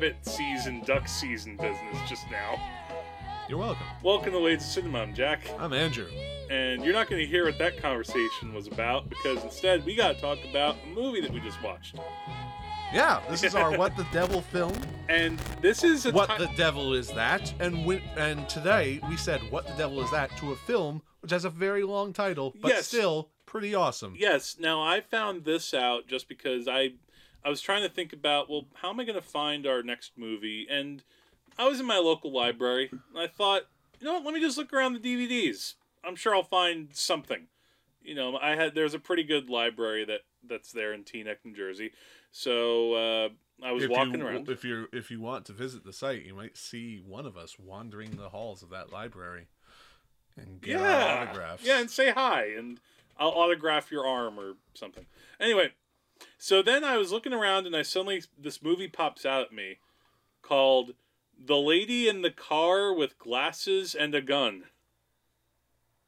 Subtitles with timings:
[0.00, 2.58] rabbit season, duck season business just now.
[3.50, 3.84] You're welcome.
[4.02, 5.00] Welcome to Wages of Cinema.
[5.00, 6.06] I'm Jack, I'm Andrew.
[6.48, 10.14] and you're not going to hear what that conversation was about because instead we got
[10.14, 11.96] to talk about a movie that we just watched.
[12.94, 14.72] Yeah, this is our What the Devil film.
[15.10, 17.52] And this is a What ti- the Devil is that?
[17.60, 17.84] And
[18.16, 21.50] and today we said What the Devil is that to a film which has a
[21.50, 22.86] very long title, but Yes.
[22.86, 24.14] still pretty awesome.
[24.16, 24.56] Yes.
[24.58, 26.92] Now I found this out just because I
[27.44, 30.12] I was trying to think about well how am I going to find our next
[30.16, 30.66] movie?
[30.70, 31.02] And
[31.58, 33.62] I was in my local library and I thought
[33.98, 37.46] you know what let me just look around the DVDs I'm sure I'll find something.
[38.02, 41.54] You know I had there's a pretty good library that that's there in Teaneck New
[41.54, 41.92] Jersey.
[42.32, 43.28] So uh,
[43.62, 44.48] I was if walking you, around.
[44.48, 47.58] If you if you want to visit the site, you might see one of us
[47.58, 49.48] wandering the halls of that library
[50.36, 51.22] and get yeah.
[51.22, 51.66] autographs.
[51.66, 52.80] yeah and say hi and
[53.18, 55.06] I'll autograph your arm or something.
[55.38, 55.72] Anyway
[56.42, 59.78] so then I was looking around and I suddenly this movie pops out at me
[60.40, 60.92] called
[61.38, 64.64] The Lady in the Car with Glasses and a Gun.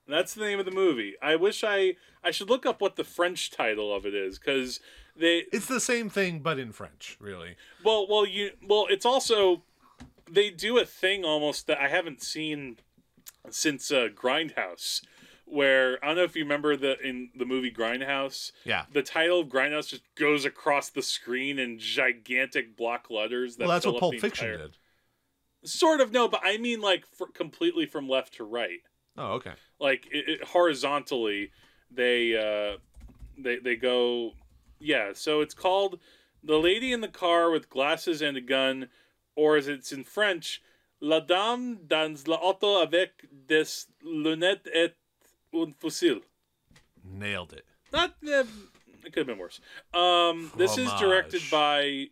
[0.09, 1.15] That's the name of the movie.
[1.23, 4.81] I wish I I should look up what the French title of it is cuz
[5.15, 7.57] they It's the same thing, but in French, really.
[7.85, 9.63] well well you well it's also
[10.31, 12.79] they do a thing almost that I haven't seen
[13.51, 15.03] since uh, Grindhouse
[15.53, 18.87] where I don't know if you remember the in the movie Grindhouse Yeah.
[18.91, 23.57] the title of Grindhouse just goes across the screen in gigantic block letters.
[23.57, 24.77] That Well, that's what Pulp Fiction entire- did.
[25.65, 28.81] Sort of no, but I mean like completely from left to right,
[29.17, 29.53] Oh, okay.
[29.79, 31.53] like it, it, horizontally.
[31.91, 32.79] They uh,
[33.39, 34.33] they they go
[34.81, 35.13] yeah.
[35.15, 36.01] So it's called
[36.43, 38.89] the lady in the car with glasses and a gun,
[39.37, 40.61] or as it's in French,
[41.01, 44.95] la dame dans l'auto avec des lunettes et
[45.55, 46.23] un fusil.
[47.05, 47.65] Nailed it.
[47.93, 48.45] Not uh,
[49.05, 49.61] it could have been worse.
[49.93, 52.07] Um, this is directed by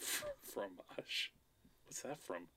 [0.00, 1.32] F- fromage.
[1.84, 2.48] What's that from?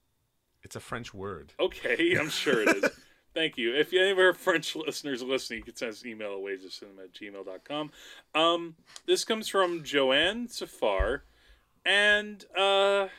[0.63, 1.53] It's a French word.
[1.59, 2.89] Okay, I'm sure it is.
[3.33, 3.75] Thank you.
[3.75, 6.39] If any of our French listeners are listening, you can send us an email at
[6.39, 7.91] wagesofcinema at gmail.com.
[8.33, 8.75] Um,
[9.05, 11.21] this comes from Joann Sfar,
[11.85, 13.09] and uh,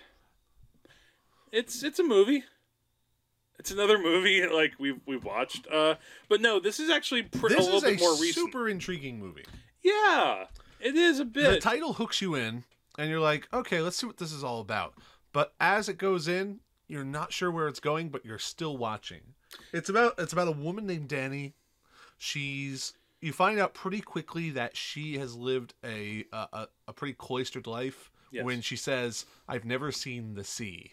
[1.52, 2.44] it's it's a movie.
[3.66, 5.66] It's another movie like we've we've watched.
[5.66, 5.96] Uh,
[6.28, 8.34] but no, this is actually pr- a This little is a more recent.
[8.46, 9.44] super intriguing movie.
[9.82, 10.44] Yeah,
[10.78, 11.50] it is a bit.
[11.50, 12.62] The title hooks you in,
[12.96, 14.94] and you're like, okay, let's see what this is all about.
[15.32, 19.34] But as it goes in, you're not sure where it's going, but you're still watching.
[19.72, 21.54] It's about it's about a woman named Danny.
[22.18, 27.14] She's you find out pretty quickly that she has lived a a, a, a pretty
[27.14, 28.12] cloistered life.
[28.30, 28.44] Yes.
[28.44, 30.92] When she says, "I've never seen the sea."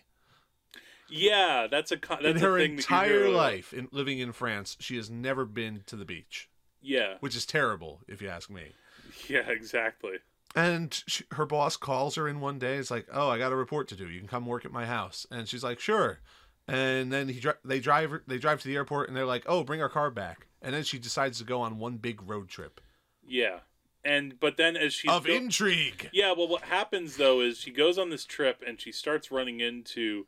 [1.09, 4.77] Yeah, that's a con- that's in her a thing entire life, in, living in France,
[4.79, 6.49] she has never been to the beach,
[6.81, 8.71] Yeah, which is terrible, if you ask me.
[9.29, 10.17] yeah, exactly.
[10.55, 12.75] And she, her boss calls her in one day.
[12.77, 14.07] It's like, "Oh, I got a report to do.
[14.07, 16.19] You can come work at my house." And she's like, "Sure."
[16.67, 19.63] And then he dri- they drive they drive to the airport, and they're like, "Oh,
[19.63, 22.79] bring our car back." And then she decides to go on one big road trip
[23.27, 23.59] Yeah,
[24.05, 26.09] and but then as she of go- intrigue.
[26.13, 29.59] yeah, well, what happens though is she goes on this trip and she starts running
[29.59, 30.25] into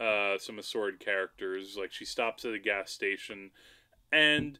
[0.00, 1.76] uh, some assorted characters.
[1.78, 3.50] Like she stops at a gas station,
[4.12, 4.58] and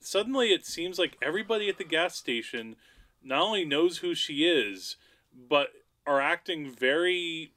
[0.00, 2.76] suddenly it seems like everybody at the gas station
[3.22, 4.96] not only knows who she is,
[5.48, 5.68] but
[6.06, 7.52] are acting very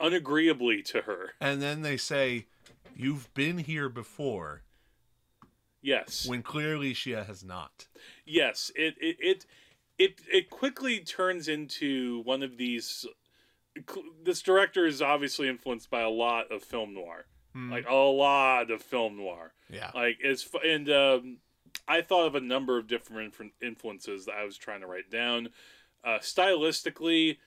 [0.00, 1.32] unagreeably to her.
[1.40, 2.46] And then they say,
[2.96, 4.62] "You've been here before,"
[5.82, 6.26] Yes.
[6.26, 7.88] when clearly she has not.
[8.24, 9.46] Yes, it it it
[9.98, 13.06] it, it quickly turns into one of these.
[14.22, 17.70] This director is obviously influenced by a lot of film noir, Hmm.
[17.72, 19.52] like a lot of film noir.
[19.68, 19.90] Yeah.
[19.94, 21.36] Like it's and um,
[21.88, 25.48] I thought of a number of different influences that I was trying to write down.
[26.04, 27.38] Uh, stylistically,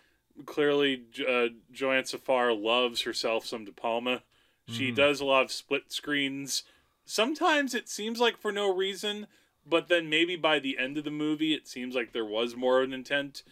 [0.46, 4.24] clearly, uh, Joann Sfar loves herself some De Palma.
[4.68, 4.96] She Mhm.
[4.96, 6.63] does a lot of split screens.
[7.06, 9.28] Sometimes it seems like for no reason,
[9.66, 12.80] but then maybe by the end of the movie, it seems like there was more
[12.80, 13.44] of an intent.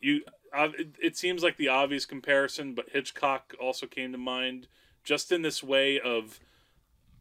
[0.00, 0.24] You,
[0.56, 4.68] uh, it, it seems like the obvious comparison, but Hitchcock also came to mind,
[5.04, 6.40] just in this way of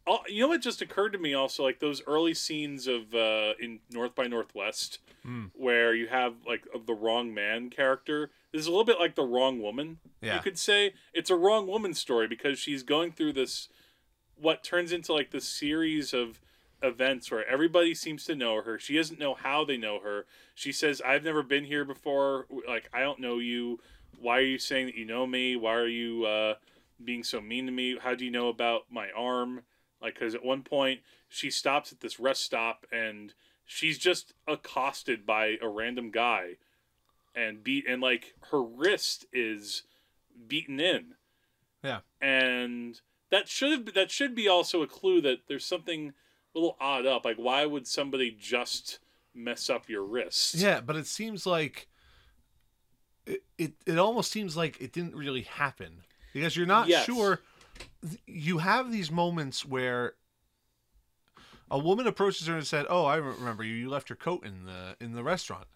[0.07, 3.53] Oh, you know what just occurred to me also like those early scenes of uh
[3.59, 5.45] in North by Northwest Hmm.
[5.55, 8.29] where you have like of the wrong man character.
[8.51, 9.97] This is a little bit like the wrong woman.
[10.21, 10.35] Yeah.
[10.35, 13.67] You could say it's a wrong woman story because she's going through this
[14.39, 16.39] what turns into like this series of
[16.85, 18.79] events where everybody seems to know her.
[18.79, 20.25] She doesn't know how they know her.
[20.53, 22.45] She says, "I've never been here before.
[22.67, 23.79] Like I don't know you.
[24.19, 25.55] Why are you saying that you know me?
[25.55, 26.55] Why are you uh
[27.03, 27.97] being so mean to me?
[27.97, 29.63] How do you know about my arm?"
[30.01, 33.33] Like, because at one point she stops at this rest stop and
[33.65, 36.57] she's just accosted by a random guy,
[37.33, 39.83] and beat and like her wrist is
[40.47, 41.15] beaten in,
[41.83, 42.01] Yeah.
[42.21, 42.99] and
[43.31, 46.13] that should have that should be also a clue that there's something
[46.55, 47.25] little odd up.
[47.25, 48.99] Like, why would somebody just
[49.33, 50.55] mess up your wrist?
[50.55, 51.87] Yeah, but it seems like
[53.25, 56.03] it, it it almost seems like it didn't really happen
[56.33, 57.05] because you're not Yes.
[57.05, 57.41] sure
[58.25, 60.13] you have these moments where
[61.69, 63.73] a woman approaches her and said, "Oh, I remember you.
[63.73, 65.67] You left your coat in the in the restaurant."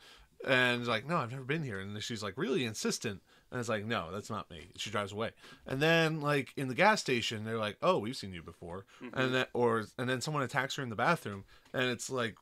[0.46, 3.22] And like, "No, I've never been here." And she's like really insistent.
[3.51, 5.31] And it's like, "No, that's not me." She drives away.
[5.66, 9.34] And then like in the gas station, they're like, "Oh, we've seen you before." And
[9.34, 12.36] then or and then someone attacks her in the bathroom and it's like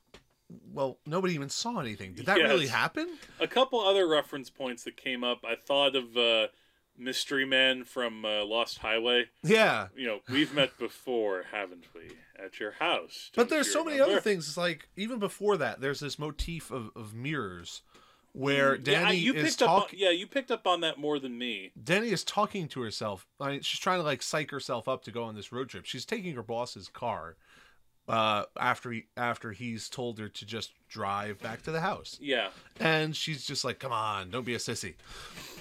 [0.72, 2.14] well, nobody even saw anything.
[2.14, 3.18] Did that really happen?
[3.40, 5.40] A couple other reference points that came up.
[5.44, 6.48] I thought of uh,
[6.98, 9.26] Mystery Man from uh, Lost Highway.
[9.44, 9.88] Yeah.
[9.96, 12.12] You know, we've met before, haven't we?
[12.44, 13.32] At your house.
[13.36, 14.48] But there's you so many other things.
[14.48, 17.82] It's like even before that, there's this motif of, of mirrors
[18.38, 19.70] where mm, Yeah, I- Danny you is picked up.
[19.70, 20.00] On, talking.
[20.00, 21.72] yeah, you picked up on that more than me.
[21.82, 23.26] Danny is talking to herself.
[23.40, 25.86] I mean, she's trying to like psych herself up to go on this road trip.
[25.86, 27.36] She's taking her boss's car
[28.08, 32.50] uh, after he after he's told her to just drive back to the house, Yeah,
[32.80, 34.94] and she's just like, "Come on, don't be a sissy."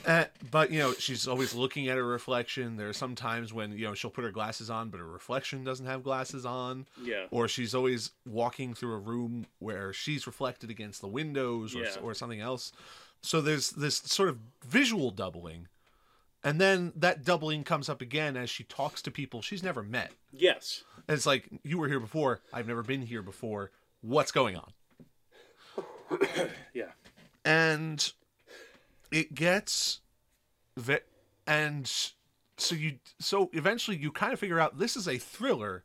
[0.07, 2.77] Uh, but you know, she's always looking at her reflection.
[2.77, 5.65] There are some times when you know she'll put her glasses on, but her reflection
[5.65, 6.87] doesn't have glasses on.
[7.03, 11.81] yeah, or she's always walking through a room where she's reflected against the windows or,
[11.83, 11.97] Yeah.
[12.03, 12.71] or something else.
[13.23, 15.67] So there's this sort of visual doubling.
[16.45, 20.13] And then that doubling comes up again as she talks to people she's never met.
[20.33, 20.85] yes.
[21.09, 22.41] And it's like, you were here before.
[22.53, 23.71] I've never been here before.
[24.01, 24.73] What's going on?
[26.73, 26.91] Yeah.
[27.45, 28.13] and
[29.11, 30.01] it gets
[30.77, 30.99] ve-
[31.47, 31.91] and
[32.57, 35.85] so you so eventually you kind of figure out this is a thriller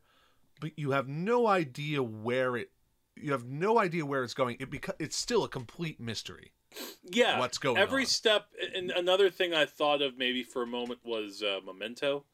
[0.60, 2.70] but you have no idea where it
[3.16, 6.52] you have no idea where it's going it beca- it's still a complete mystery
[7.10, 7.38] Yeah.
[7.40, 7.82] What's going on?
[7.82, 8.06] Every on.
[8.06, 8.46] step.
[8.74, 12.24] And another thing I thought of maybe for a moment was uh, Memento,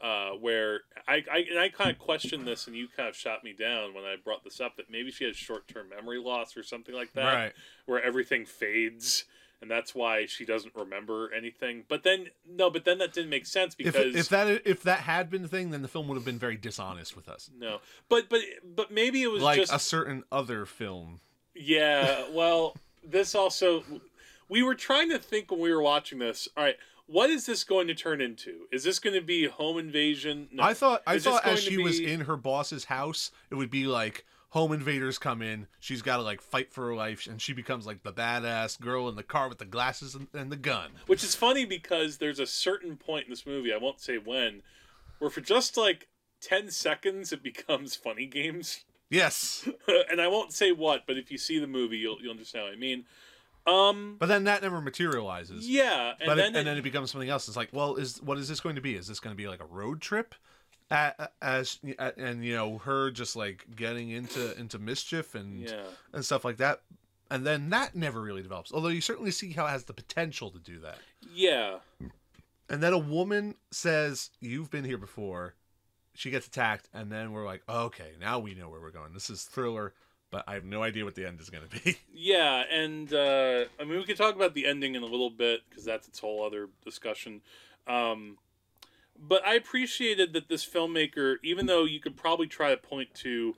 [0.00, 3.44] uh, where I, I and I kind of questioned this, and you kind of shot
[3.44, 6.62] me down when I brought this up that maybe she has short-term memory loss or
[6.62, 7.52] something like that, right.
[7.86, 9.24] where everything fades.
[9.60, 11.82] And that's why she doesn't remember anything.
[11.88, 15.00] But then, no, but then that didn't make sense if, because if that if that
[15.00, 17.80] had been the thing then the film would have been very dishonest with us no,
[18.08, 18.38] but but
[18.76, 21.18] but maybe it was like just a certain other film
[21.58, 23.82] Yeah, well, this also
[24.48, 26.48] we were trying to think when we were watching this.
[26.56, 26.76] All right,
[27.08, 28.66] what is this going to turn into?
[28.70, 30.48] Is this going to be home invasion?
[30.52, 30.62] No.
[30.62, 33.86] I thought I Is thought as she was in her boss's house, it would be
[33.86, 35.66] like home invaders come in.
[35.80, 39.08] She's got to like fight for her life, and she becomes like the badass girl
[39.08, 40.90] in the car with the glasses and, and the gun.
[41.06, 44.62] Which is funny because there's a certain point in this movie, I won't say when,
[45.18, 46.08] where for just like
[46.42, 48.84] 10 seconds it becomes funny games.
[49.08, 49.66] Yes,
[50.10, 52.74] and I won't say what, but if you see the movie, you'll you'll understand what
[52.74, 53.06] I mean.
[53.68, 55.68] Um but then that never materializes.
[55.68, 57.48] yeah, and but then it, and then it becomes something else.
[57.48, 58.94] It's like, well, is what is this going to be?
[58.94, 60.34] Is this going to be like a road trip?
[61.42, 61.78] As
[62.16, 65.82] and you know her just like getting into into mischief and yeah.
[66.14, 66.80] and stuff like that,
[67.30, 68.72] and then that never really develops.
[68.72, 70.98] Although you certainly see how it has the potential to do that.
[71.34, 71.78] Yeah.
[72.68, 75.54] And then a woman says, You've been here before.
[76.14, 79.12] She gets attacked, and then we're like, Okay, now we know where we're going.
[79.12, 79.94] This is thriller,
[80.30, 81.96] but I have no idea what the end is going to be.
[82.20, 85.60] Yeah, and uh, I mean, we could talk about the ending in a little bit
[85.68, 87.42] because that's its whole other discussion.
[87.86, 88.38] Um,
[89.16, 93.54] but I appreciated that this filmmaker, even though you could probably try to point to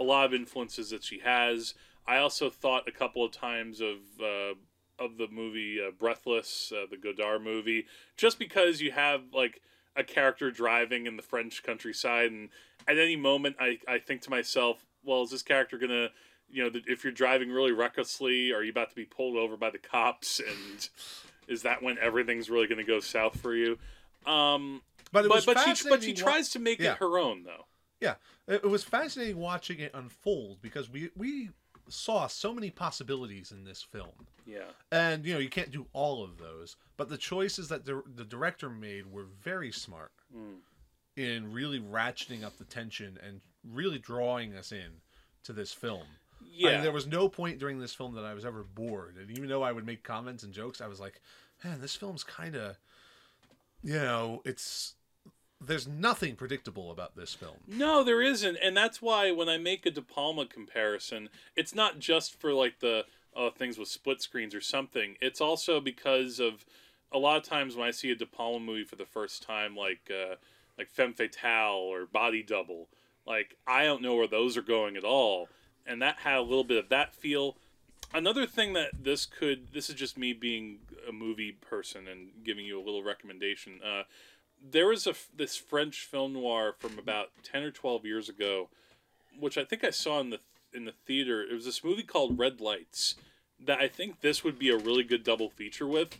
[0.00, 1.74] a lot of influences that she has,
[2.06, 4.54] I also thought a couple of times of uh,
[4.98, 9.60] of the movie uh, Breathless, uh, the Godard movie, just because you have like
[9.94, 12.48] a character driving in the French countryside, and
[12.86, 16.08] at any moment, I I think to myself, well, is this character gonna
[16.50, 19.68] you know, if you're driving really recklessly, are you about to be pulled over by
[19.68, 20.40] the cops?
[20.40, 20.88] And
[21.46, 23.76] is that when everything's really going to go south for you?
[24.24, 24.80] Um,
[25.12, 26.92] But it but was but she but she tries to make Yeah.
[26.92, 27.66] it her own though.
[28.00, 28.14] Yeah,
[28.46, 31.50] it, it was fascinating watching it unfold because we we
[31.90, 34.26] saw so many possibilities in this film.
[34.46, 38.02] Yeah, And you know, you can't do all of those, but the choices that the,
[38.14, 40.60] the director made were very smart Mm.
[41.16, 45.00] in really ratcheting up the tension and really drawing us in
[45.44, 46.04] to this film.
[46.40, 46.72] I yeah.
[46.72, 49.48] mean, there was no point during this film that I was ever bored, and even
[49.48, 51.20] though I would make comments and jokes, I was like,
[51.64, 52.76] "Man, this film's kind of,
[53.82, 54.94] you know, it's
[55.60, 59.86] there's nothing predictable about this film." No, there isn't, and that's why when I make
[59.86, 63.04] a De Palma comparison, it's not just for like the
[63.36, 65.16] uh, things with split screens or something.
[65.20, 66.64] It's also because of
[67.12, 69.76] a lot of times when I see a De Palma movie for the first time,
[69.76, 70.36] like uh,
[70.76, 72.88] like Femme Fatale or Body Double,
[73.28, 75.48] like I don't know where those are going at all,
[75.86, 77.56] and that had a little bit of that feel.
[78.12, 82.64] Another thing that this could this is just me being a movie person and giving
[82.64, 83.80] you a little recommendation.
[83.84, 84.04] Uh,
[84.72, 88.70] there was a this French film noir from about ten or twelve years ago,
[89.38, 90.40] which I think I saw in the
[90.72, 91.42] in the theater.
[91.42, 93.14] It was this movie called Red Lights
[93.60, 96.16] that I think this would be a really good double feature with.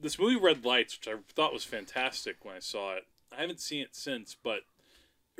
[0.00, 3.06] This movie Red Lights, which I thought was fantastic when I saw it.
[3.36, 4.62] I haven't seen it since, but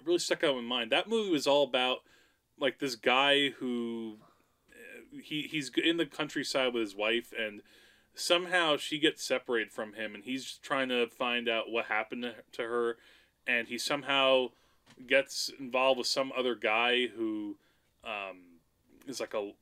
[0.01, 0.93] it really stuck out in my mind.
[0.93, 1.99] That movie was all about
[2.59, 4.17] like this guy who
[4.71, 7.63] uh, he he's in the countryside with his wife and
[8.15, 12.35] somehow she gets separated from him and he's trying to find out what happened to-
[12.53, 12.97] to her
[13.47, 14.49] and he somehow
[15.07, 17.57] gets involved with some other guy who
[18.05, 18.59] um,
[19.07, 19.53] is like a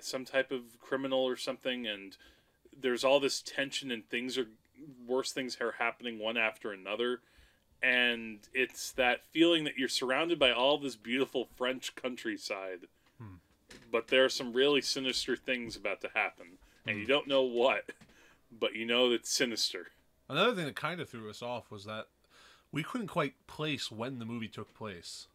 [0.00, 2.16] some type of criminal or something and
[2.78, 4.48] there's all this tension and things are
[5.06, 7.20] worse things are happening one after another
[7.82, 12.86] and it's that feeling that you're surrounded by all this beautiful french countryside
[13.18, 13.36] Hmm.
[13.92, 17.90] but there are some really sinister things about to happen and you don't know what
[18.50, 19.88] but you know it's sinister
[20.28, 22.06] Another thing that kind of threw us off was that
[22.72, 25.26] we couldn't quite place when the movie took place.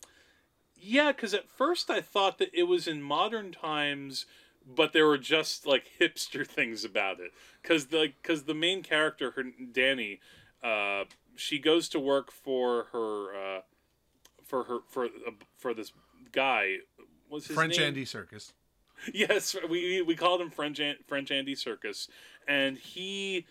[0.76, 4.26] Yeah, because at first I thought that it was in modern times,
[4.66, 7.32] but there were just like hipster things about it.
[7.62, 10.22] Because the because the main character, her Danny,
[10.64, 13.62] uh, she goes to work for her uh,
[14.44, 15.92] for her for uh, for this
[16.32, 16.78] guy.
[17.28, 17.88] What's his French name?
[17.88, 18.54] Andy Serkis.
[19.14, 22.10] Yes, we we called him French An- French Andy Serkis,
[22.48, 23.46] and he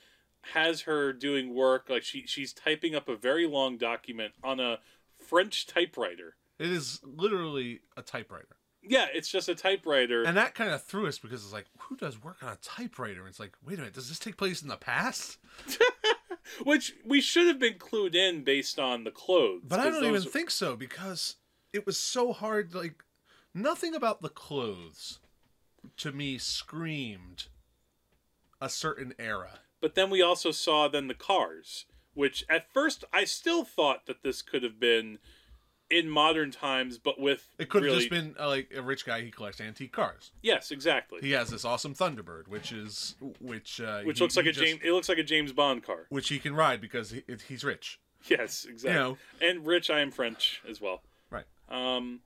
[0.52, 4.78] has her doing work like she she's typing up a very long document on a
[5.16, 6.36] French typewriter.
[6.58, 8.56] It is literally a typewriter.
[8.82, 10.22] Yeah, it's just a typewriter.
[10.24, 13.26] And that kind of threw us because it's like, who does work on a typewriter?
[13.26, 15.38] It's like, wait a minute, does this take place in the past?
[16.62, 19.62] Which we should have been clued in based on the clothes.
[19.64, 21.37] But I don't even those- think so because
[21.73, 22.75] it was so hard.
[22.75, 23.05] Like,
[23.55, 25.21] nothing about the clothes
[25.99, 27.47] to me screamed
[28.61, 29.61] a certain era.
[29.81, 34.23] But then we also saw then the cars, which at first I still thought that
[34.23, 35.19] this could have been
[35.90, 39.07] in modern times, but with It could have really, just been uh, like a rich
[39.07, 39.23] guy.
[39.23, 40.33] He collects antique cars.
[40.42, 41.21] yes, exactly.
[41.23, 44.64] He has this awesome Thunderbird, which is which uh, which he- looks like a just-
[44.64, 44.80] James.
[44.85, 46.07] It looks like a James Bond car.
[46.11, 48.00] which he can ride because he, he's rich.
[48.26, 48.90] Yes, exactly.
[48.92, 49.18] You know.
[49.40, 51.02] And rich, I am French as well.
[51.30, 51.45] Right.
[51.71, 52.21] Um,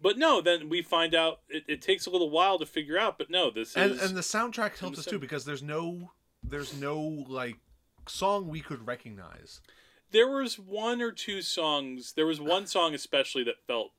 [0.00, 3.16] but no, then we find out it, it takes a little while to figure out.
[3.18, 6.10] But no, this And is and the soundtrack helps us too because there's no
[6.44, 7.56] there's no like
[8.06, 9.60] song we could recognize.
[10.12, 12.12] There was one or two songs.
[12.12, 13.92] There was one song especially that felt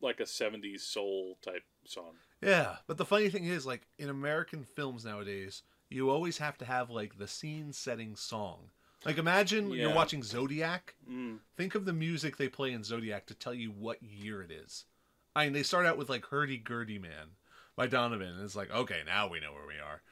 [0.00, 2.14] like a '70s soul type song.
[2.42, 6.64] Yeah, but the funny thing is, like in American films nowadays, you always have to
[6.64, 8.70] have like the scene-setting song.
[9.04, 10.94] Like imagine you're watching Zodiac.
[11.10, 11.38] Mm.
[11.56, 14.84] Think of the music they play in Zodiac to tell you what year it is.
[15.34, 17.36] I mean, they start out with like "Hurdy Gurdy Man"
[17.76, 20.02] by Donovan, and it's like, okay, now we know where we are.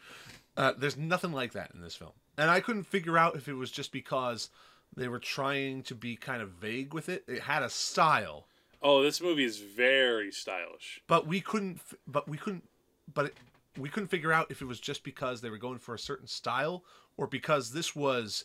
[0.56, 3.54] Uh, there's nothing like that in this film, and I couldn't figure out if it
[3.54, 4.48] was just because
[4.96, 7.24] they were trying to be kind of vague with it.
[7.28, 8.46] It had a style,
[8.80, 11.00] Oh, this movie is very stylish.
[11.08, 12.68] but we couldn't but we couldn't
[13.12, 13.34] but it,
[13.76, 16.26] we couldn't figure out if it was just because they were going for a certain
[16.28, 16.84] style
[17.16, 18.44] or because this was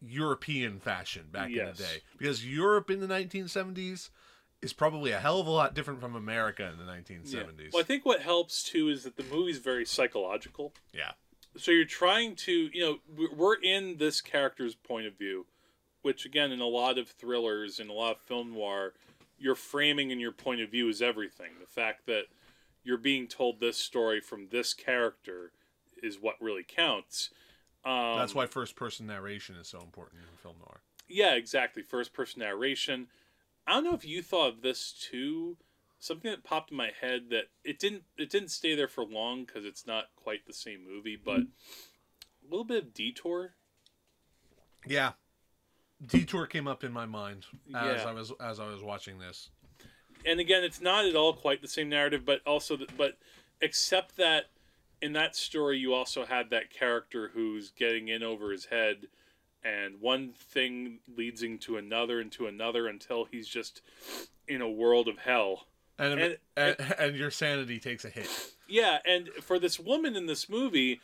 [0.00, 4.10] European fashion back in the day because Europe in the 1970s
[4.60, 7.72] is probably a hell of a lot different from America in the 1970s.
[7.72, 10.72] Well, I think what helps too is that the movie's very psychological.
[10.92, 11.12] yeah.
[11.56, 15.46] So you're trying to you know we- we're in this character's point of view
[16.02, 18.92] which again in a lot of thrillers and a lot of film noir
[19.38, 21.50] your framing and your point of view is everything.
[21.60, 22.26] The fact that
[22.84, 25.50] you're being told this story from this character
[26.00, 27.30] is what really counts.
[27.84, 30.80] Um, That's why first person narration is so important in film noir.
[31.08, 31.82] yeah exactly.
[31.82, 33.08] First person narration.
[33.66, 35.56] I don't know if you thought of this too
[36.02, 39.44] something that popped in my head that it didn't it didn't stay there for long
[39.44, 42.46] because it's not quite the same movie but mm-hmm.
[42.46, 43.54] a little bit of detour
[44.86, 45.12] Yeah.
[46.04, 48.08] Detour came up in my mind as Yeah.
[48.08, 49.50] I was as I was watching this.
[50.26, 53.16] and again it's not at all quite the same narrative but also th- but
[53.60, 54.46] except that
[55.00, 59.06] in that story you also had that character who's getting in over his head
[59.64, 63.80] and one thing leads into another and to another until he's just
[64.48, 65.66] in a world of hell
[65.98, 68.28] And And- and, and, your sanity takes a hit.
[68.68, 71.00] yeah and for this woman in this movie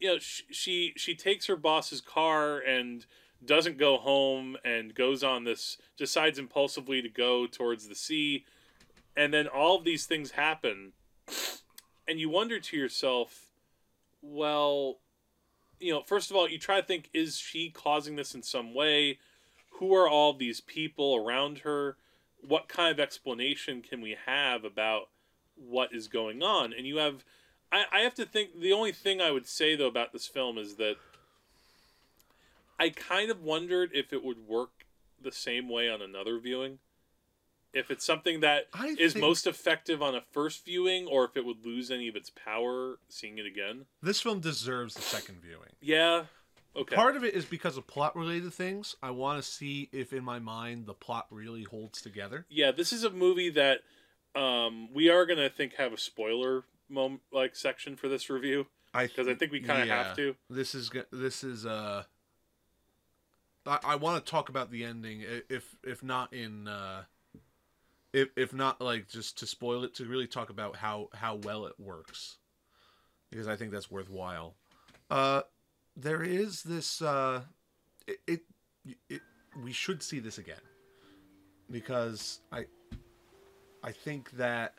[0.00, 3.06] you know sh- she she takes her boss's car and
[3.44, 8.44] doesn't go home and goes on this decides impulsively to go towards the sea.
[9.16, 10.92] And then all of these things happen.
[12.08, 13.50] And you wonder to yourself
[14.22, 14.98] well
[15.80, 18.74] you know first of all you try to think is she causing this in some
[18.74, 19.18] way?
[19.78, 21.96] Who are all these people around her
[22.46, 25.08] what kind of explanation can we have about
[25.56, 27.24] what is going on and you have
[27.70, 30.58] I, I have to think the only thing i would say though about this film
[30.58, 30.96] is that
[32.80, 34.82] i kind of wondered if it would work
[35.22, 36.78] the same way on another viewing.
[37.72, 41.36] If it's something that I is think most effective on a first viewing, or if
[41.36, 43.86] it would lose any of its power seeing it again.
[44.02, 45.70] this film deserves the second viewing.
[45.80, 46.24] Yeah.
[46.74, 46.96] Okay.
[46.96, 48.96] Part of it is because of plot related things.
[49.02, 52.46] I want to see if in my mind the plot really holds together.
[52.48, 53.80] yeah, this is a movie that
[54.34, 58.66] um, we are gonna I think have a spoiler moment like section for this review
[58.94, 60.36] I because I think we kind of have to.
[60.48, 62.04] This is this is uh.
[63.64, 67.04] I, I want to talk about the ending, if if not in, uh,
[68.12, 71.66] if if not like just to spoil it, to really talk about how how well
[71.66, 72.38] it works,
[73.30, 74.56] because I think that's worthwhile.
[75.10, 75.42] Uh,
[75.96, 77.02] there is this.
[77.02, 77.42] Uh,
[78.06, 78.40] it, it,
[79.08, 79.20] it
[79.62, 80.60] we should see this again,
[81.70, 82.64] because I,
[83.84, 84.74] I think that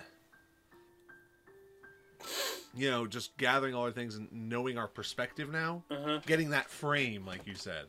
[2.76, 6.20] you know, just gathering all our things and knowing our perspective now, Uh huh.
[6.26, 7.86] getting that frame, like you said,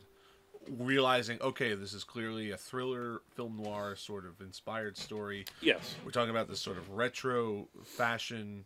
[0.77, 5.45] realizing, okay, this is clearly a thriller, film noir sort of inspired story.
[5.61, 5.95] Yes.
[6.05, 8.65] We're talking about this sort of retro fashion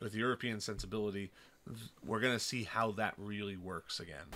[0.00, 1.30] with European sensibility.
[2.04, 4.26] We're going to see how that really works again.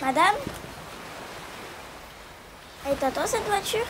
[0.00, 0.36] Madame?
[2.86, 3.86] Elle est à toi cette voiture?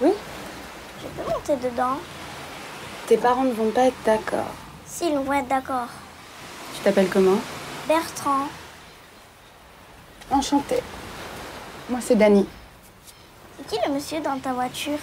[0.00, 0.12] Oui
[1.00, 1.98] Je peux monter dedans
[3.06, 4.54] Tes parents ne vont pas être d'accord.
[4.86, 5.88] S'ils vont être d'accord.
[6.74, 7.40] Tu t'appelles comment?
[7.88, 8.48] Bertrand,
[10.30, 10.82] Enchantée.
[11.90, 12.46] Moi, c'est Dani.
[13.68, 14.98] C'est qui le monsieur dans ta voiture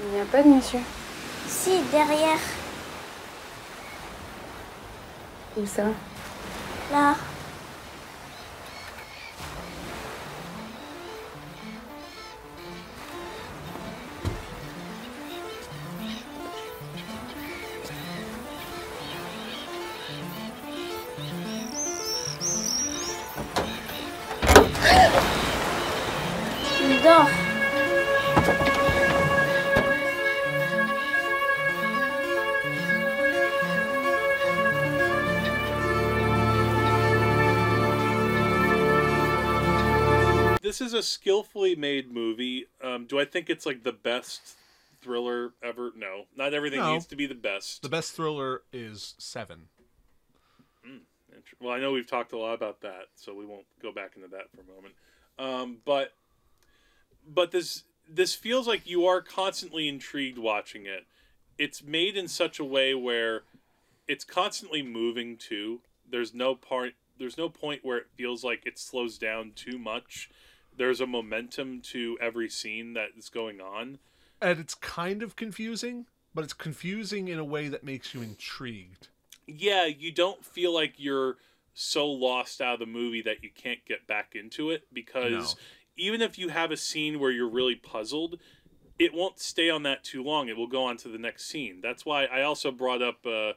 [0.00, 0.80] Il n'y a pas de monsieur.
[1.46, 2.38] Si, derrière,
[5.56, 5.84] Où ça?
[6.92, 7.14] Là.
[40.90, 42.66] Is a skillfully made movie.
[42.82, 44.56] Um, do I think it's like the best
[45.00, 45.92] thriller ever?
[45.96, 46.92] No, not everything No.
[46.94, 47.82] needs to be the best.
[47.82, 49.68] The best thriller is Seven.
[50.84, 51.02] Int-
[51.60, 54.28] Well, I know we've talked a lot about that, so we won't go back into
[54.28, 54.94] that for a moment.
[55.38, 56.12] Um, but
[57.26, 61.06] but this this feels like you are constantly intrigued watching it.
[61.58, 63.42] It's made in such a way where
[64.08, 65.80] it's constantly moving too.
[66.10, 70.30] There's no part there's no point where it feels like it slows down too much.
[70.80, 73.98] There's a momentum to every scene that is going on.
[74.40, 79.08] And it's kind of confusing, but it's confusing in a way that makes you intrigued.
[79.46, 81.36] yeah, you don't feel like you're
[81.74, 85.60] so lost out of the movie that you can't get back into it because No.
[85.98, 88.38] even if you have a scene where you're really puzzled,
[88.98, 90.48] it won't stay on that too long.
[90.48, 91.80] It will go on to the next scene.
[91.82, 93.52] That's why I also brought up, uh,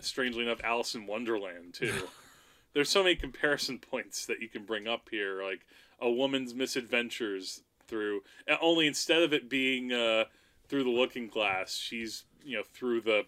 [0.00, 2.08] strangely enough, Alice in Wonderland too.
[2.72, 5.60] There's so many comparison points that you can bring up here, like
[6.02, 8.22] a woman's misadventures through.
[8.60, 10.24] Only instead of it being uh,
[10.68, 13.22] through the looking glass, she's you know through the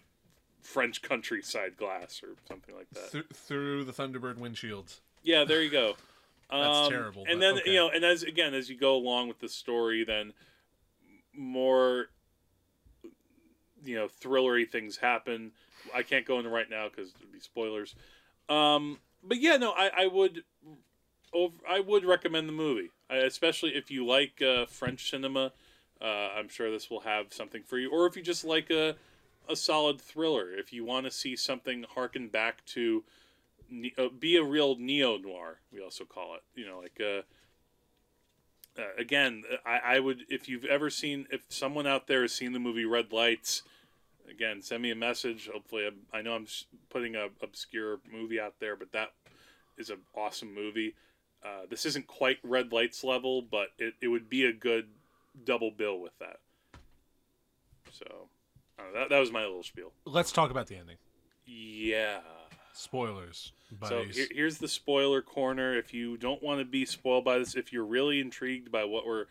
[0.61, 3.11] French countryside glass or something like that.
[3.11, 4.99] Th- through the Thunderbird windshields.
[5.23, 5.95] Yeah, there you go.
[6.51, 7.71] That's Um, terrible, And then okay.
[7.71, 10.33] you know, and as again as you go along with the story, then
[11.33, 12.09] more
[13.83, 15.51] you know thrillery things happen.
[15.93, 17.95] I can't go into right now because there'd be spoilers.
[18.49, 20.43] Um, but yeah, no, I, I would
[21.35, 25.51] over, I would recommend the movie, I, especially if you like uh, French cinema.
[26.01, 28.95] Uh, I'm sure this will have something for you, or if you just like a
[29.47, 30.51] a solid thriller.
[30.51, 33.03] If you want to see something harken back to
[33.97, 36.41] uh, be a real neo noir, we also call it.
[36.55, 37.21] You know, like uh,
[38.81, 42.53] uh, again, I, I would if you've ever seen if someone out there has seen
[42.53, 43.63] the movie Red Lights.
[44.27, 45.49] Again, send me a message.
[45.53, 46.47] Hopefully, I'm, I know I'm
[46.89, 49.11] putting a obscure movie out there, but that
[49.77, 50.95] is an awesome movie.
[51.43, 54.87] Uh, this isn't quite Red Lights level, but it, it would be a good
[55.43, 56.39] double bill with that.
[57.91, 58.29] So,
[58.79, 59.91] uh, that, that was my little spiel.
[60.05, 60.97] Let's talk about the ending.
[61.45, 62.19] Yeah.
[62.73, 63.53] Spoilers,
[63.87, 65.77] So here, here's the spoiler corner.
[65.77, 69.05] If you don't want to be spoiled by this, if you're really intrigued by what
[69.05, 69.27] we're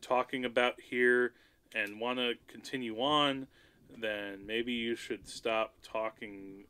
[0.00, 1.32] talking about here
[1.72, 3.46] and want to continue on,
[3.96, 6.64] then maybe you should stop talking,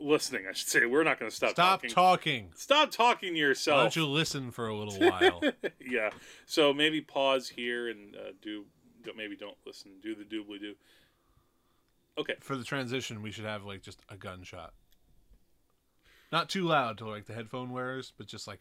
[0.00, 0.44] listening.
[0.48, 0.86] I should say.
[0.86, 1.90] We're not going to stop, Stop talking.
[1.90, 2.48] talking.
[2.54, 3.82] stop talking to Why yourself.
[3.82, 5.42] don't you listen for a little while?
[5.80, 6.10] yeah.
[6.46, 8.64] So maybe pause here and uh, do.
[9.16, 9.92] Maybe don't listen.
[10.02, 10.74] Do the doobly doo.
[12.18, 12.34] Okay.
[12.40, 14.74] For the transition, we should have like just a gunshot.
[16.30, 18.60] Not too loud to like the headphone wearers, but just like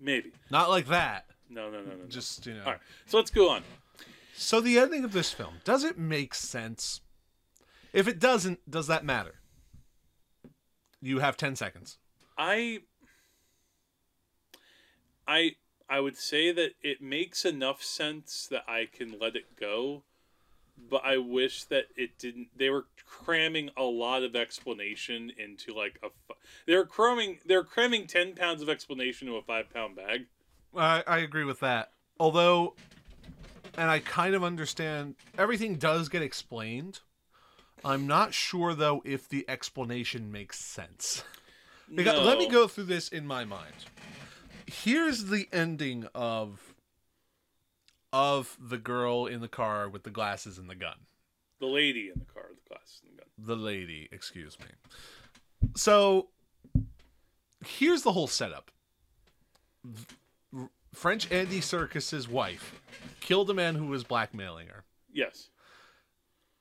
[0.00, 0.32] Maybe.
[0.50, 1.26] not like that.
[1.48, 1.96] No, no, no, no.
[1.96, 2.06] no.
[2.08, 2.64] Just you know.
[2.64, 2.80] All right.
[3.06, 3.62] So let's go on.
[4.34, 7.00] So the ending of this film does it make sense?
[7.94, 9.36] If it doesn't, does that matter?
[11.00, 11.98] You have ten seconds.
[12.36, 12.80] I
[15.28, 15.52] I
[15.88, 20.02] I would say that it makes enough sense that I can let it go,
[20.90, 22.48] but I wish that it didn't.
[22.56, 26.08] They were cramming a lot of explanation into like a.
[26.66, 27.38] They were cramming.
[27.46, 30.26] They're cramming ten pounds of explanation into a five pound bag.
[30.76, 31.92] I, I agree with that.
[32.18, 32.74] Although,
[33.78, 36.98] and I kind of understand everything does get explained.
[37.84, 41.24] I'm not sure though if the explanation makes sense.
[41.94, 43.74] Because, Let me go through this in my mind.
[44.66, 46.74] Here's the ending of
[48.12, 50.94] of the girl in the car with the glasses and the gun.
[51.58, 53.28] The lady in the car, with the glasses and the gun.
[53.38, 54.66] The lady, excuse me.
[55.74, 56.28] So
[57.66, 58.70] here's the whole setup.
[60.94, 62.80] French Andy Serkis's wife
[63.20, 64.84] killed a man who was blackmailing her.
[65.12, 65.48] Yes.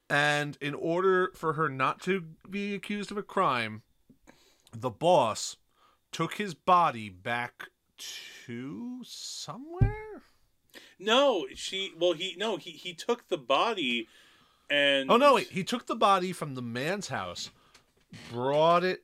[0.10, 3.82] And in order for her not to be accused of a crime,
[4.72, 5.58] the boss
[6.12, 7.70] took his body back
[8.46, 10.22] to somewhere?
[11.00, 11.94] No, she.
[11.98, 12.58] Well, he no.
[12.58, 14.08] He he took the body,
[14.70, 15.48] and Oh no, wait.
[15.48, 17.50] He took the body from the man's house,
[18.32, 19.04] brought it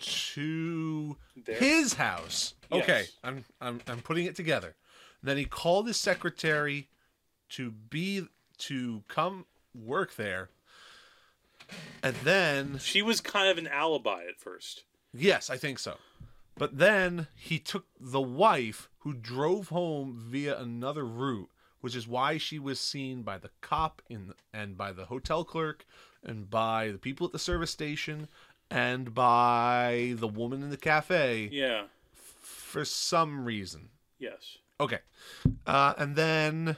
[0.00, 1.56] to There.
[1.56, 2.54] his house.
[2.72, 4.76] Okay, I'm I'm I'm putting it together.
[5.22, 6.88] Then he called his secretary
[7.50, 8.26] to be
[8.58, 10.50] to come work there.
[12.02, 14.84] And then She was kind of an alibi at first.
[15.12, 15.98] yes, I think so.
[16.56, 21.48] But then he took the wife who drove home via another route,
[21.80, 25.86] which is why she was seen by the cop in and by the hotel clerk
[26.22, 28.28] and by the people at the service station
[28.70, 31.84] and by the woman in the cafe Yeah.
[32.12, 33.88] for some reason.
[34.18, 34.58] Yes.
[34.78, 34.98] Okay.
[35.66, 36.76] Uh, and then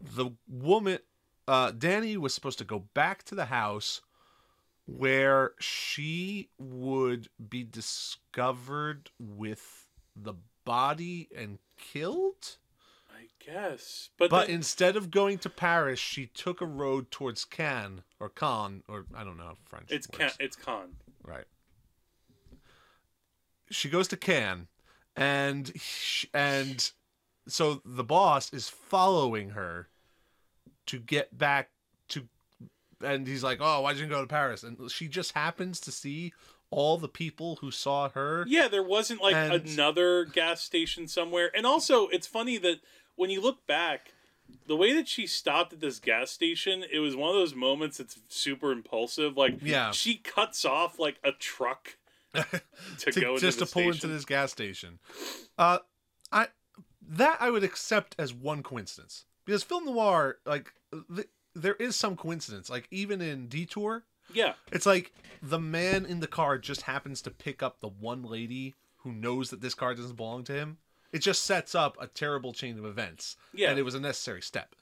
[0.00, 0.98] the woman,
[1.48, 4.00] uh, Danny was supposed to go back to the house
[4.86, 12.56] where she would be discovered with the body and killed.
[13.12, 17.44] I guess, but, But then- instead of going to Paris, she took a road towards
[17.44, 19.90] Cannes or Cannes or I don't know how French.
[19.90, 20.96] it's con- it's con.
[21.22, 21.46] Right.
[23.70, 24.68] She goes to Cannes,
[25.16, 25.72] and
[26.32, 26.90] and
[27.48, 29.88] so the boss is following her
[30.86, 31.70] to get back
[32.08, 32.26] to,
[33.02, 35.92] and he's like, "Oh, why didn't you go to Paris?" And she just happens to
[35.92, 36.32] see
[36.70, 38.44] all the people who saw her.
[38.48, 41.50] Yeah, there wasn't like And- another gas station somewhere.
[41.54, 42.80] And also, it's funny that
[43.14, 44.12] when you look back,
[44.66, 47.98] the way that she stopped at this gas station, it was one of those moments
[47.98, 49.36] that's super impulsive.
[49.36, 49.90] Like, Yeah.
[49.92, 51.96] she cuts off like a truck
[52.34, 52.42] to,
[53.12, 54.98] to- go into just to pull into this gas station.
[55.56, 55.78] Uh,
[56.32, 56.48] I
[57.08, 60.72] that I would accept as one coincidence because film noir, like
[61.14, 62.68] th- there is some coincidence.
[62.68, 67.30] Like even in Detour, Yeah, It's like the man in the car just happens to
[67.30, 70.78] pick up the one lady who knows that this car doesn't belong to him.
[71.12, 73.36] It just sets up a terrible chain of events.
[73.54, 73.70] Yeah.
[73.70, 74.74] And it was a necessary step.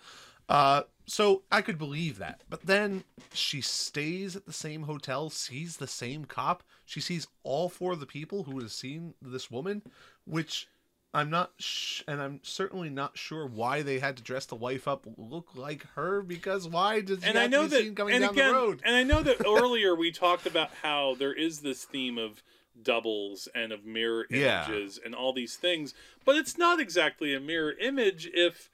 [0.48, 2.40] Uh, so I could believe that.
[2.50, 6.62] But then she stays at the same hotel, sees the same cop.
[6.84, 9.82] She sees all four of the people who have seen this woman,
[10.24, 10.68] which
[11.14, 14.86] I'm not, sh- and I'm certainly not sure why they had to dress the wife
[14.88, 16.20] up look like her.
[16.22, 18.82] Because why does she and I have know that, coming and down again, the road?
[18.84, 22.42] and I know that earlier we talked about how there is this theme of
[22.82, 24.66] doubles and of mirror Yeah.
[24.66, 28.28] images and all these things, but it's not exactly a mirror image.
[28.34, 28.68] If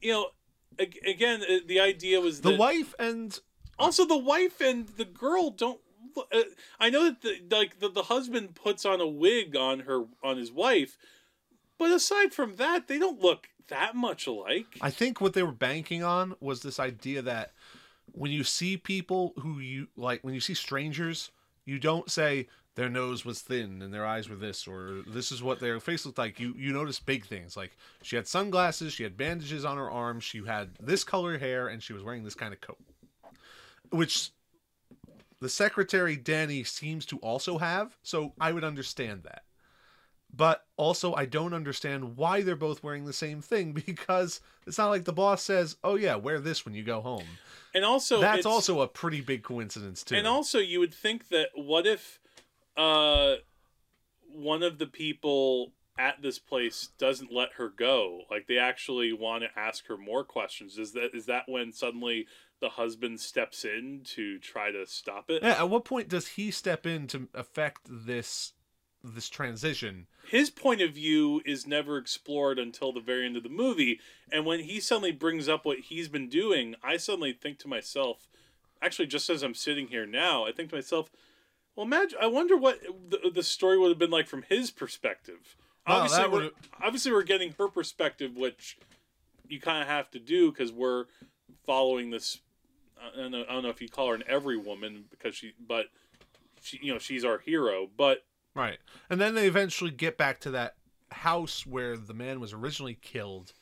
[0.00, 0.26] you know,
[0.78, 3.38] again, uh, the idea was The wife and
[3.78, 5.80] also the wife and the girl don't.
[6.32, 6.42] Uh,
[6.80, 10.36] I know that the like the, the husband puts on a wig on her on
[10.38, 10.96] his wife,
[11.78, 14.78] but aside from that, they don't look that much alike.
[14.80, 17.52] I think what they were banking on was this idea that
[18.12, 21.30] when you see people who you like, when you see strangers,
[21.64, 25.42] you don't say their nose was thin and their eyes were this, or this is
[25.42, 26.38] what their face looked like.
[26.38, 30.24] You you notice big things like she had sunglasses, she had bandages on her arms,
[30.24, 32.78] she had this color hair, and she was wearing this kind of coat,
[33.90, 34.30] which
[35.40, 37.96] the secretary Danny seems to also have.
[38.02, 39.42] So I would understand that.
[40.36, 44.88] But also, I don't understand why they're both wearing the same thing because it's not
[44.88, 47.26] like the boss says, "Oh yeah, wear this when you go home."
[47.74, 50.14] And also, That's also a pretty big coincidence too.
[50.14, 52.20] And also, you would think that what if
[52.76, 53.34] uh,
[54.32, 58.22] one of the people at this place doesn't let her go.
[58.30, 60.78] Like they actually want to ask her more questions.
[60.78, 62.26] Is that is that when suddenly
[62.60, 65.42] the husband steps in to try to stop it?
[65.42, 68.52] Yeah, at what point does he step in to affect this
[69.12, 70.06] this transition?
[70.26, 74.00] his point of view is never explored until the very end of the movie.
[74.32, 78.28] And when he suddenly brings up what he's been doing, I suddenly think to myself,
[78.82, 81.10] actually, just as I'm sitting here now, I think to myself,
[81.76, 85.56] well, imagine, I wonder what the, the story would have been like from his perspective.
[85.86, 86.50] Wow, obviously, we're,
[86.82, 88.78] obviously, we're getting her perspective, which
[89.48, 91.04] you kind of have to do because we're
[91.66, 92.40] following this.
[93.00, 95.52] I don't, know, I don't know if you call her an every woman because she,
[95.64, 95.86] but
[96.62, 97.88] she, you know, she's our hero.
[97.94, 98.78] But Right.
[99.10, 100.76] And then they eventually get back to that
[101.10, 103.52] house where the man was originally killed,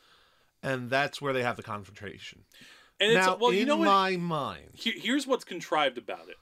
[0.63, 2.45] and that's where they have the confrontation.
[3.01, 3.87] and it's now, well, in you know what?
[3.87, 6.37] my mind, Here, here's what's contrived about it.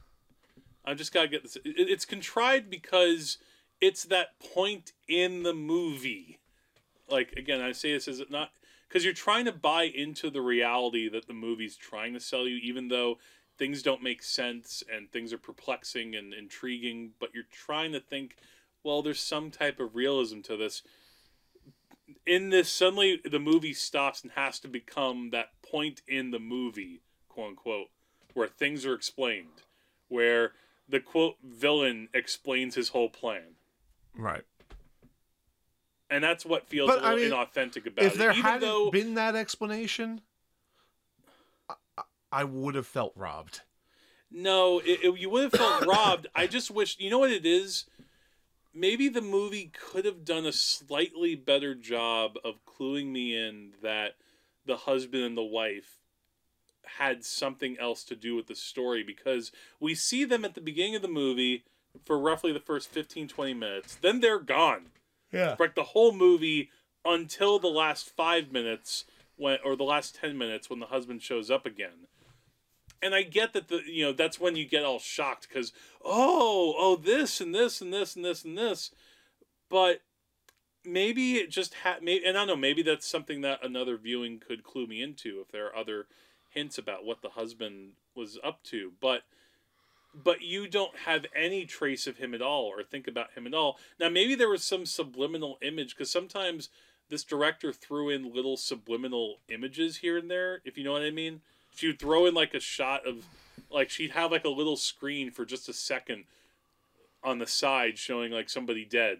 [0.84, 1.56] I just gotta get this.
[1.56, 3.38] It, it's contrived because
[3.80, 6.38] it's that point in the movie.
[7.08, 8.50] Like again, I say this as not
[8.88, 12.56] because you're trying to buy into the reality that the movie's trying to sell you,
[12.56, 13.18] even though
[13.60, 17.12] things don't make sense and things are perplexing and intriguing.
[17.20, 18.34] But you're trying to think,
[18.82, 20.82] well, there's some type of realism to this.
[22.26, 27.02] In this, suddenly the movie stops and has to become that point in the movie,
[27.28, 27.88] quote unquote,
[28.34, 29.62] where things are explained,
[30.08, 30.52] where
[30.88, 33.54] the quote villain explains his whole plan,
[34.16, 34.42] right.
[36.10, 38.14] and that's what feels But, a little I mean, inauthentic about If it.
[38.14, 40.20] If there Even hadn't though, been that explanation,
[42.32, 43.60] I- would have felt robbed.
[44.30, 46.26] no, it, it- you would have felt robbed.
[46.34, 47.84] I just wish you know what it is.
[48.72, 54.12] Maybe the movie could have done a slightly better job of cluing me in that
[54.64, 55.96] the husband and the wife
[56.98, 60.94] had something else to do with the story because we see them at the beginning
[60.96, 61.64] of the movie
[62.04, 64.86] for roughly the first 15 20 minutes then they're gone
[65.32, 65.56] Yeah.
[65.58, 66.70] like the whole movie
[67.04, 69.04] until the last five minutes
[69.36, 72.06] when or the last 10 minutes when the husband shows up again
[73.02, 75.72] and i get that the you know that's when you get all shocked because
[76.04, 78.90] oh oh this and this and this and this and this.
[79.68, 80.00] But
[80.84, 84.40] maybe it just had maybe and i don't know maybe that's something that another viewing
[84.40, 86.06] could clue me into if there are other
[86.50, 88.92] hints about what the husband was up to.
[89.00, 89.22] But
[90.12, 93.54] but you don't have any trace of him at all or think about him at
[93.54, 93.78] all.
[93.98, 96.68] Now maybe there was some subliminal image because sometimes
[97.08, 101.10] this director threw in little subliminal images here and there if you know what i
[101.10, 101.40] mean
[101.74, 103.24] she would throw in like a shot of
[103.70, 106.24] like she'd have like a little screen for just a second
[107.22, 109.18] on the side showing like somebody dead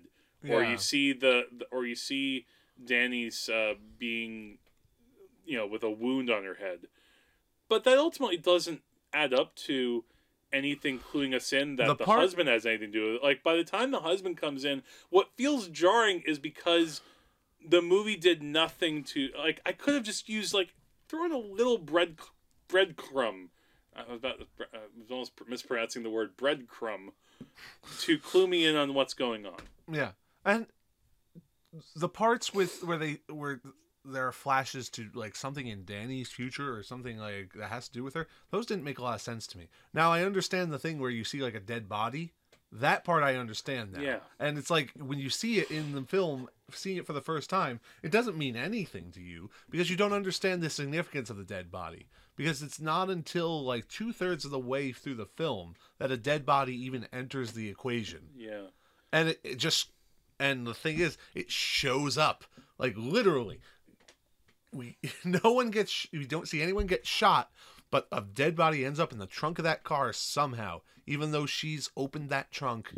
[0.48, 2.46] or you see the, the or you see
[2.84, 4.56] danny's uh, being
[5.44, 6.80] you know with a wound on her head
[7.68, 8.80] but that ultimately doesn't
[9.12, 10.04] add up to
[10.52, 13.22] anything cluing us in that The the, part- husband has anything to do with it.
[13.22, 17.00] Like by the time the husband comes in, what feels jarring is because
[17.64, 19.60] the movie did nothing to like.
[19.64, 20.74] I could have just used like
[21.08, 22.16] throw in a little bread
[22.70, 23.48] breadcrumb.
[23.94, 27.10] I was about uh, I was almost mispronouncing the word breadcrumb
[28.00, 29.60] to clue me in on what's going on.
[29.90, 30.12] Yeah,
[30.44, 30.66] and
[31.96, 33.60] the parts with where they where
[34.04, 37.92] there are flashes to like something in Danny's future or something like that has to
[37.92, 38.28] do with her.
[38.50, 39.68] Those didn't make a lot of sense to me.
[39.92, 42.32] Now I understand the thing where you see like a dead body.
[42.72, 44.00] That part I understand now.
[44.00, 44.18] Yeah.
[44.38, 47.50] And it's like when you see it in the film, seeing it for the first
[47.50, 51.44] time, it doesn't mean anything to you because you don't understand the significance of the
[51.44, 52.06] dead body.
[52.36, 56.16] Because it's not until like two thirds of the way through the film that a
[56.16, 58.68] dead body even enters the equation Yeah.
[59.12, 59.90] and it, it just
[60.38, 62.44] and the thing is it shows up
[62.78, 63.60] like literally
[64.72, 67.50] we no one gets we don't see anyone get shot
[67.90, 71.46] but a dead body ends up in the trunk of that car somehow even though
[71.46, 72.94] she's opened that trunk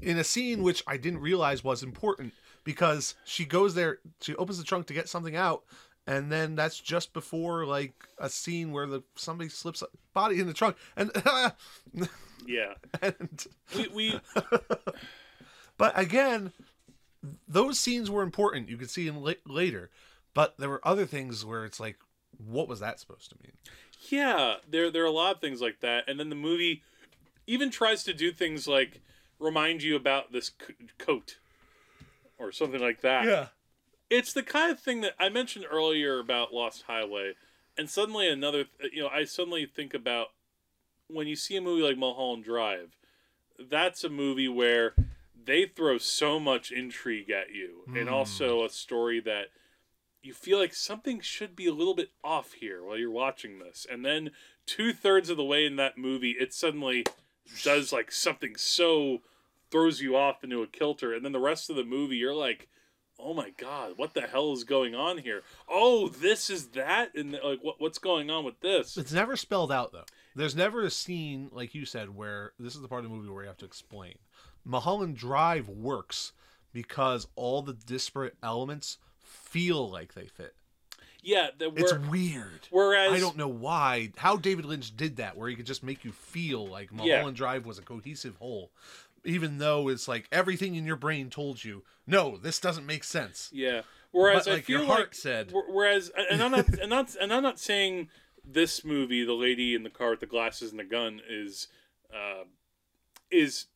[0.00, 2.32] in a scene which i didn't realize was important
[2.64, 5.64] because she goes there she opens the trunk to get something out
[6.06, 10.46] and then that's just before like a scene where the somebody slips a body in
[10.46, 11.10] the trunk and
[12.46, 12.74] Yeah.
[13.02, 14.20] and We, we
[15.76, 16.52] But again,
[17.48, 18.68] those scenes were important.
[18.68, 19.90] You could see them la- later,
[20.34, 21.98] but there were other things where it's like,
[22.38, 23.52] what was that supposed to mean?
[24.08, 26.82] Yeah, there there are a lot of things like that, and then the movie
[27.46, 29.00] even tries to do things like
[29.38, 31.38] remind you about this c- coat
[32.38, 33.24] or something like that.
[34.10, 37.32] It's the kind of thing that I mentioned earlier about Lost Highway,
[37.76, 40.28] and suddenly another, you know, I suddenly think about
[41.08, 42.96] when you see a movie like Mulholland Drive.
[43.58, 44.94] That's a movie where
[45.44, 48.14] they throw so much intrigue at you, and hmm.
[48.14, 49.46] also a story that
[50.22, 53.86] you feel like something should be a little bit off here while you're watching this,
[53.90, 54.30] and then
[54.66, 57.04] two thirds of the way in that movie, it suddenly
[57.62, 59.20] does like something so
[59.70, 62.68] throws you off into a kilter, and then the rest of the movie, you're like,
[63.24, 65.42] oh my god, what the hell is going on here?
[65.68, 68.96] Oh, this is that, and like what what's going on with this?
[68.96, 70.04] It's never spelled out though.
[70.36, 73.28] There's never a scene like you said where this is the part of the movie
[73.30, 74.14] where you have to explain.
[74.64, 76.32] Mulholland Drive works
[76.72, 80.54] because all the disparate elements feel like they fit.
[81.22, 82.68] Yeah, the, It's weird.
[82.70, 86.04] whereas I don't know why how David Lynch did that, where he could just make
[86.04, 88.72] you feel like Mulholland Drive was a cohesive whole,
[89.24, 93.50] even though it's like everything in your brain told you, no, this doesn't make sense.
[93.52, 93.82] Yeah.
[94.12, 97.14] Whereas But, like, I feel your heart like said- Whereas, and I'm not, and not,
[97.20, 98.08] and I'm not saying
[98.44, 101.68] this movie, the lady in the car with the glasses and the gun, is,
[102.14, 102.44] uh,
[103.30, 103.66] is,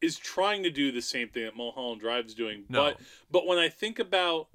[0.00, 2.64] is trying to do the same thing that Mulholland Drive's doing.
[2.68, 2.82] No.
[2.84, 4.48] But, but when I think about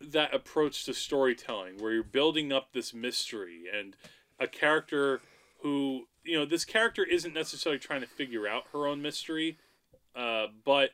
[0.00, 3.96] that approach to storytelling, where you're building up this mystery and
[4.38, 5.20] a character
[5.66, 9.58] who, you know, this character isn't necessarily trying to figure out her own mystery,
[10.14, 10.90] uh, but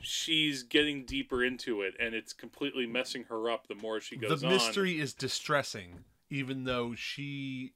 [0.00, 4.40] she's getting deeper into it and it's completely messing her up the more she goes
[4.40, 4.52] the on.
[4.52, 7.72] mystery is distressing even though she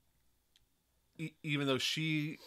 [1.18, 2.38] e- even though she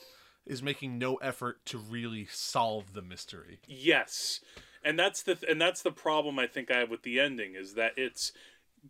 [0.45, 4.41] is making no effort to really solve the mystery Yes.
[4.83, 7.75] And that's the and that's the problem I think I have with the ending is
[7.75, 8.33] that it's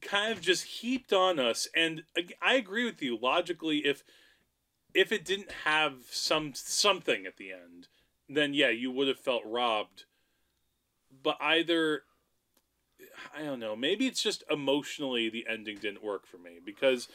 [0.01, 2.01] kind of just heaped on us and
[2.41, 4.03] I agree with you logically if
[4.93, 7.87] if it didn't have some something at the end
[8.27, 10.05] then yeah you would have felt robbed
[11.23, 12.03] but either
[13.35, 17.07] I don't know maybe it's just emotionally the ending didn't work for me because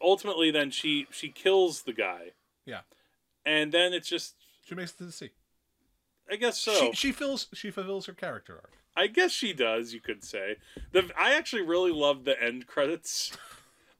[0.00, 2.32] ultimately then she she kills the guy
[2.64, 2.80] yeah
[3.44, 5.30] and then it's just she makes it to the sea
[6.30, 9.94] I guess so she, she feels she fulfills her character arc I guess she does.
[9.94, 10.56] You could say
[10.92, 11.10] the.
[11.18, 13.36] I actually really love the end credits.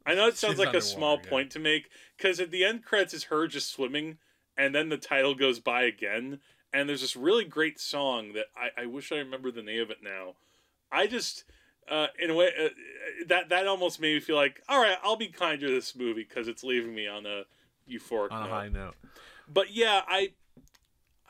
[0.05, 1.31] I know it sounds She's like a small yeah.
[1.31, 1.89] point to make
[2.23, 4.19] because at the end credits is her just swimming,
[4.57, 6.39] and then the title goes by again,
[6.73, 9.91] and there's this really great song that I, I wish I remember the name of
[9.91, 10.35] it now.
[10.91, 11.45] I just,
[11.91, 12.69] uh, in a way, uh,
[13.27, 16.27] that that almost made me feel like, all right, I'll be kind to this movie
[16.29, 17.43] because it's leaving me on a
[17.91, 18.95] euphoric on a note high note
[19.53, 20.33] but yeah, I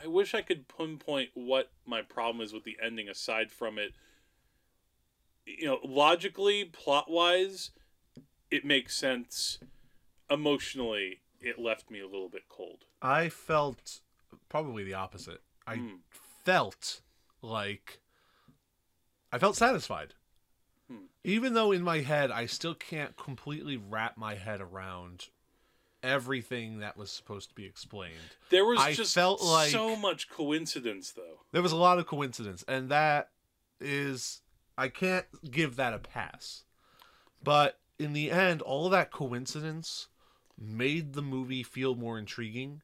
[0.03, 3.93] I wish I could pinpoint what my problem is with the ending aside from it.
[5.47, 7.71] You know, logically, plot wise,
[8.51, 9.59] it makes sense.
[10.31, 12.85] Emotionally, it left me a little bit cold.
[13.03, 14.01] i felt
[14.49, 15.97] probably the opposite i Hmm.
[16.45, 17.01] felt
[17.43, 17.99] like
[19.33, 20.15] i felt satisfied
[20.89, 21.07] Hmm.
[21.25, 25.29] even though in my head i still can't completely wrap my head around
[26.03, 30.29] everything that was supposed to be explained There was I just felt like- so much
[30.29, 31.41] coincidence, though.
[31.53, 33.31] there was a lot of coincidence and that
[33.81, 34.43] is
[34.79, 36.65] i can't give that a pass
[37.43, 40.07] but in the end all that coincidence
[40.63, 42.83] made the movie feel more intriguing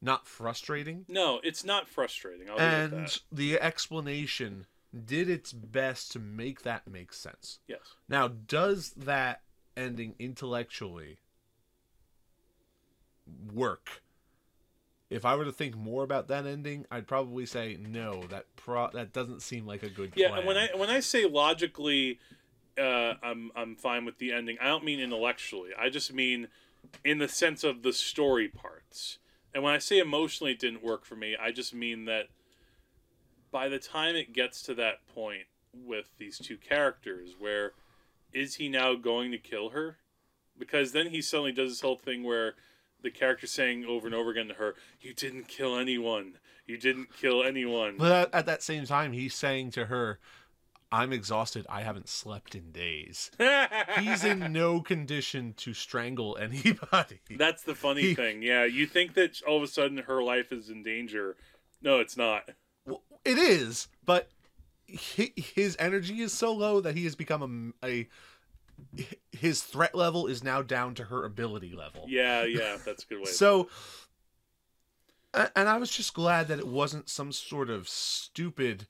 [0.00, 2.48] not frustrating No, it's not frustrating.
[2.48, 4.66] I'll and the explanation
[5.04, 7.80] did its best to make that make sense Yes.
[8.08, 9.42] now does that
[9.76, 11.18] ending intellectually
[13.52, 14.02] work
[15.10, 18.88] if i were to think more about that ending i'd probably say no that pro
[18.92, 20.38] that doesn't seem like a good Yeah, plan.
[20.38, 22.18] and when I when I say logically,
[22.78, 24.56] uh, I'm I'm fine with the ending.
[24.60, 25.70] I don't mean intellectually.
[25.78, 26.48] I just mean
[27.04, 29.18] in the sense of the story parts.
[29.54, 31.36] And when I say emotionally, it didn't work for me.
[31.40, 32.28] I just mean that
[33.50, 37.72] by the time it gets to that point with these two characters, where
[38.32, 39.96] is he now going to kill her?
[40.58, 42.54] Because then he suddenly does this whole thing where
[43.00, 46.38] the character saying over and over again to her, "You didn't kill anyone.
[46.66, 50.18] You didn't kill anyone." But at, at that same time, he's saying to her,
[50.90, 51.66] I'm exhausted.
[51.68, 53.30] I haven't slept in days.
[54.00, 57.20] He's in no condition to strangle anybody.
[57.30, 58.42] That's the funny He- thing.
[58.42, 61.36] Yeah, you think that all of a sudden her life is in danger.
[61.82, 62.48] No, it's not.
[62.86, 64.30] Well, It is, but
[64.90, 68.08] hi- his energy is so low that he has become a, a
[69.32, 72.06] his threat level is now down to her ability level.
[72.08, 73.24] Yeah, yeah, that's a good way.
[73.26, 73.68] So,
[75.34, 78.86] and I was just glad that it wasn't some sort of stupid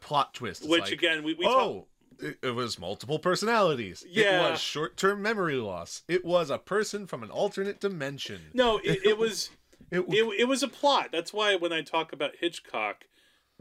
[0.00, 0.62] plot twist.
[0.62, 1.86] It's Which like, again, we, we talk- oh,
[2.18, 4.04] it, it was multiple personalities.
[4.08, 4.48] Yeah.
[4.48, 6.02] It was short term memory loss.
[6.08, 8.40] It was a person from an alternate dimension.
[8.52, 9.50] no, it, it was
[9.90, 11.08] It, it, it was a plot.
[11.12, 13.04] That's why when I talk about Hitchcock,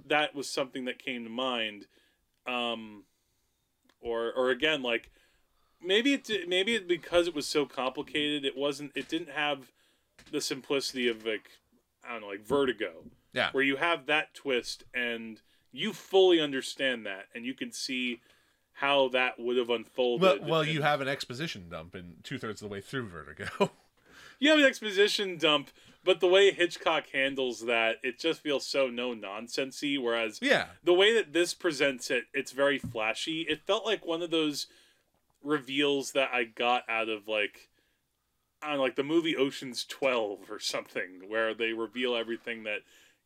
[0.06, 1.88] that was something that came to mind.
[2.48, 3.04] Um,
[4.02, 5.12] or or again, like
[5.82, 8.92] maybe it maybe it, because it was so complicated, it wasn't.
[8.96, 9.72] It didn't have
[10.32, 11.50] the simplicity of like
[12.08, 13.04] I don't know, like Vertigo.
[13.34, 13.50] yeah.
[13.52, 15.42] where you have that twist and
[15.72, 18.22] you fully understand that and you can see
[18.74, 20.42] how that would have unfolded.
[20.42, 23.72] Well, well, you have an exposition dump in two thirds of the way through Vertigo.
[24.40, 25.70] you have an exposition dump
[26.04, 30.02] but the way Hitchcock handles that, it just feels so no nonsensey.
[30.02, 30.68] Whereas Yeah.
[30.84, 33.42] the way that this presents it, it's very flashy.
[33.42, 34.68] It felt like one of those
[35.44, 37.70] reveals that I got out of like
[38.62, 42.80] I like the movie Ocean's 12 or something where they reveal everything that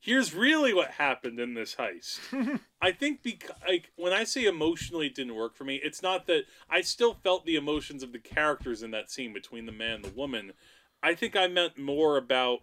[0.04, 2.20] here's really what happened in this heist.
[2.82, 6.28] I think because like when I say emotionally it didn't work for me, it's not
[6.28, 9.96] that I still felt the emotions of the characters in that scene between the man
[9.96, 10.52] and the woman.
[11.02, 12.60] I think I meant more about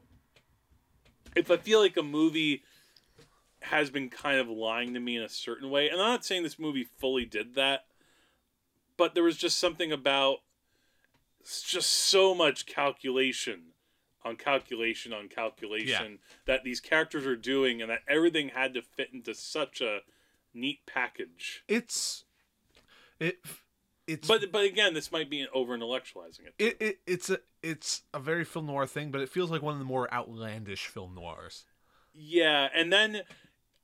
[1.34, 2.62] if I feel like a movie
[3.62, 6.43] has been kind of lying to me in a certain way, and I'm not saying
[6.43, 7.84] this movie fully did that,
[8.99, 10.38] but there was just something about
[11.43, 13.72] just so much calculation
[14.25, 19.09] on calculation on calculation that these characters are doing, and that everything had to fit
[19.12, 20.01] into such a
[20.55, 21.64] neat package.
[21.68, 22.25] It's
[23.18, 23.39] it
[24.07, 26.55] it's But but again, this might be over intellectualizing it.
[26.59, 29.75] it, it it's a it's a very film noir thing, but it feels like one
[29.75, 31.64] of the more outlandish film noirs.
[32.12, 33.23] Yeah, and then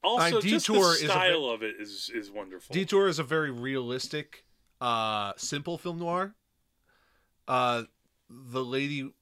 [0.02, 2.74] also Uh, just the Detour is a style of it is is wonderful.
[2.74, 4.44] Detour is a very realistic,
[4.80, 6.34] uh, simple film noir.
[7.46, 7.84] Uh,
[8.28, 9.12] the lady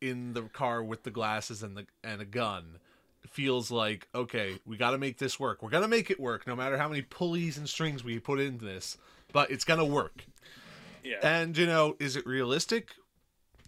[0.00, 2.78] in the car with the glasses and the and a gun
[3.26, 5.62] feels like okay, we got to make this work.
[5.62, 8.64] We're gonna make it work, no matter how many pulleys and strings we put into
[8.64, 8.96] this,
[9.32, 10.24] but it's gonna work.
[11.04, 12.90] yeah, And you know, is it realistic?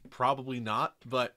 [0.08, 1.36] Probably not, but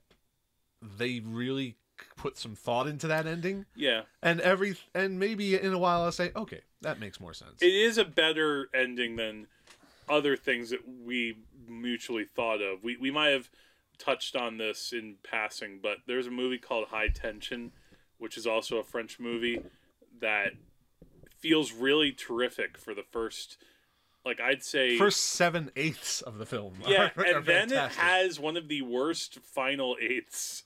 [0.82, 1.76] they really
[2.16, 3.66] put some thought into that ending.
[3.76, 4.02] yeah.
[4.22, 7.62] And every and maybe in a while I'll say, okay, that makes more sense.
[7.62, 9.48] It is a better ending than
[10.10, 11.38] other things that we
[11.68, 12.84] mutually thought of.
[12.84, 13.50] We we might have
[13.98, 17.72] touched on this in passing, but there's a movie called High Tension,
[18.18, 19.62] which is also a French movie
[20.20, 20.54] that
[21.40, 23.58] feels really terrific for the first
[24.26, 26.76] like I'd say First seven eighths of the film.
[26.88, 30.64] yeah, are- are and then it has one of the worst final eighths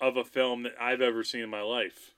[0.00, 2.12] of a film that I've ever seen in my life.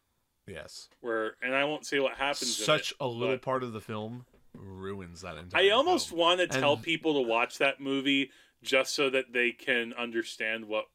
[0.46, 2.54] yes, Where and I won't say what happens.
[2.54, 5.62] such it, a little part of the film ruins that entire.
[5.62, 6.20] I almost film.
[6.20, 8.30] want to tell And- people to watch that movie
[8.64, 10.86] just so that they can understand what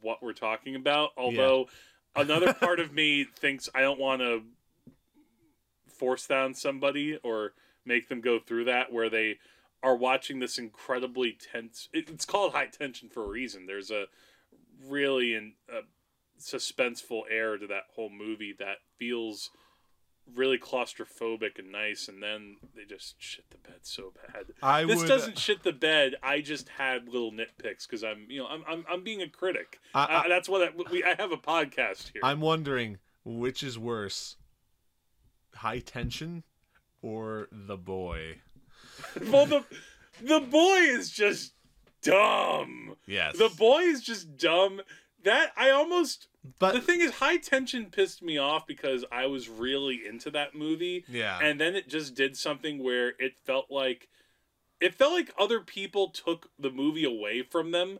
[0.00, 1.10] what we're talking about.
[1.16, 1.68] Although
[2.14, 4.42] another part of me thinks I don't want to
[5.88, 7.52] force that on somebody or
[7.84, 9.38] make them go through that where they
[9.82, 11.88] are watching this incredibly tense.
[11.92, 13.66] it- It's called high tension for a reason.
[13.66, 14.06] There's a
[14.84, 15.82] really in, uh,
[16.38, 19.50] suspenseful air to that whole movie that feels
[20.34, 24.46] really claustrophobic and nice, and then they just shit the bed so bad.
[24.62, 26.16] I this would, doesn't shit the bed.
[26.22, 29.78] I just had little nitpicks because I'm, you know, I'm, I'm, I'm being a critic.
[29.94, 31.04] I- Uh, I- that's what I, we.
[31.04, 32.20] I have a podcast here.
[32.22, 34.36] I'm wondering which is worse,
[35.54, 36.42] high tension
[37.02, 38.36] or the boy.
[39.30, 39.64] well, the
[40.22, 41.52] the boy is just
[42.02, 42.96] dumb.
[43.06, 44.80] Yes, The boy is just dumb.
[45.24, 46.28] That I almost.
[46.58, 50.54] But the thing is, high tension pissed me off because I was really into that
[50.54, 51.04] movie.
[51.08, 54.08] yeah, and then it just did something where it felt like
[54.80, 57.98] it felt like other people took the movie away from them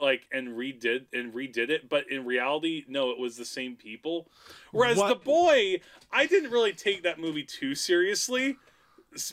[0.00, 4.26] like and redid and redid it but in reality no it was the same people
[4.72, 5.80] whereas What- the boy
[6.10, 8.56] i didn't really take that movie too seriously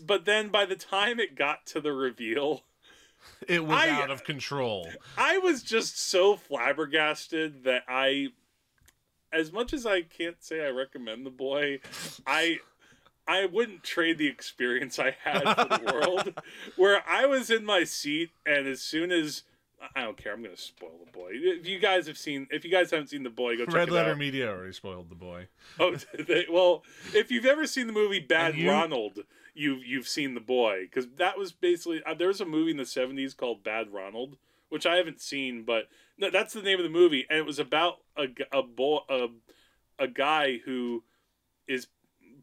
[0.06, 2.62] but then by the time it got to the reveal
[3.48, 4.88] it was I- out of control.
[5.18, 8.28] I was just so flabbergasted that I,
[9.34, 11.80] as much as I can't say I recommend the boy,
[12.26, 12.60] I,
[13.28, 16.34] I wouldn't trade the experience I had for the world,
[16.76, 19.44] where I was in my seat and as soon as
[19.96, 21.30] I don't care, I'm gonna spoil the boy.
[21.34, 23.88] If you guys have seen, if you guys haven't seen the boy, go check Red
[23.90, 24.18] it Letter out.
[24.20, 25.48] Media already spoiled the boy.
[25.80, 25.96] Oh,
[26.28, 26.84] they, well,
[27.16, 29.20] if you've ever seen the movie Bad you- Ronald,
[29.56, 32.78] you've you've seen the boy because that was basically uh, there was a movie in
[32.78, 34.38] the '70s called Bad Ronald,
[34.70, 35.88] which I haven't seen, but
[36.22, 39.28] no, that's the name of the movie, and it was about a a boy a,
[40.00, 41.04] a guy who
[41.68, 41.88] is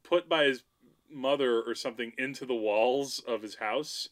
[0.02, 0.64] put by his
[1.10, 4.08] mother or something into the walls of his house,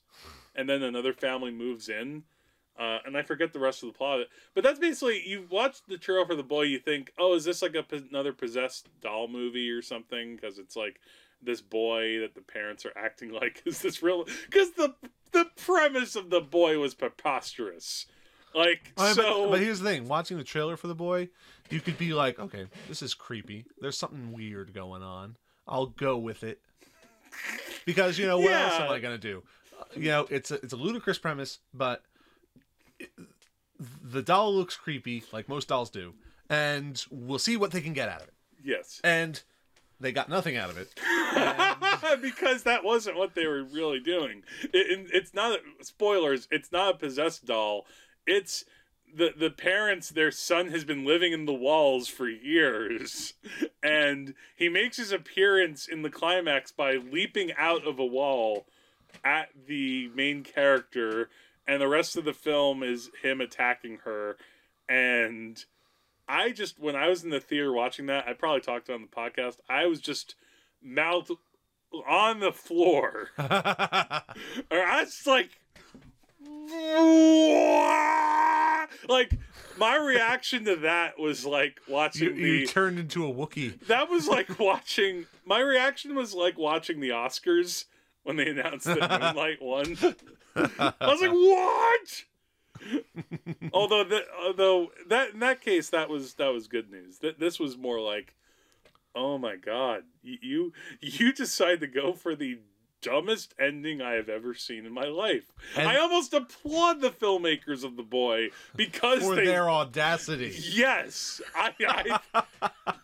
[0.55, 2.23] and then another family moves in.
[2.79, 4.21] Uh, and I forget the rest of the plot.
[4.55, 6.63] But that's basically you watch the trailer for the boy.
[6.63, 10.37] You think, oh, is this like a another possessed doll movie or something?
[10.37, 11.01] Because it's like
[11.43, 14.27] this boy that the parents are acting like is this real?
[14.45, 14.95] Because the
[15.33, 18.07] the premise of the boy was preposterous.
[18.57, 21.29] Like I mean, so, but, but here's the thing: watching the trailer for the boy,
[21.71, 23.67] you could be like, okay, this is creepy.
[23.81, 25.37] There's something weird going on.
[25.69, 26.61] I'll go with it
[27.85, 29.43] because you know what else am I gonna do?
[29.79, 32.03] Uh, You know, it's a it's a ludicrous premise, but
[32.99, 33.11] it-
[34.03, 36.15] the doll looks creepy, like most dolls do,
[36.49, 38.35] and we'll see what they can get out of it.
[38.65, 39.43] yes, And
[40.01, 40.89] they got nothing out of it.
[42.23, 44.43] because that wasn't what they were really doing.
[44.63, 46.49] It, it- it's not spoilers.
[46.51, 47.87] It's not a possessed doll.
[48.27, 48.65] It's
[49.15, 53.35] the the parents their son has been living in the walls for years
[53.83, 58.67] and he makes his appearance in the climax by leaping out of a wall
[59.25, 61.31] at the main character
[61.67, 64.37] and the rest of the film is him attacking her.
[64.89, 65.65] And
[66.29, 69.07] i just when i was in the theater watching that i probably talked on the
[69.07, 70.35] podcast i was just
[70.83, 71.31] mouth
[72.07, 73.31] on the floor.
[73.39, 75.59] Or I was like,
[79.09, 79.33] like
[79.79, 82.67] my reaction to that was like watching you the.
[82.67, 83.79] turned into a Wookiee.
[83.87, 85.27] that was like watching.
[85.45, 87.85] My reaction was like watching the Oscars
[88.23, 89.97] when they announced that Moonlight won.
[90.57, 92.25] I was like, what?
[93.73, 97.19] although, the, although that in that case, that was that was good news.
[97.19, 98.35] That this was more like,
[99.15, 102.59] oh my god, you you, you decide to go for the
[103.03, 105.53] dumbest ending I have ever seen in my life.
[105.77, 110.55] And- I almost applaud the filmmakers of the boy because For they their audacity.
[110.73, 111.73] yes, I.
[112.35, 112.43] I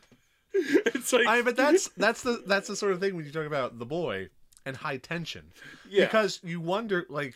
[0.55, 3.47] it's like I but that's that's the that's the sort of thing when you talk
[3.47, 4.29] about the boy
[4.67, 5.53] and high tension.
[5.89, 6.05] yeah.
[6.05, 7.35] Because you wonder like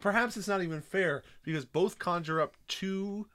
[0.00, 3.26] perhaps it's not even fair because both conjure up two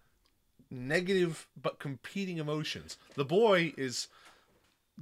[0.72, 2.98] negative but competing emotions.
[3.16, 4.08] The boy is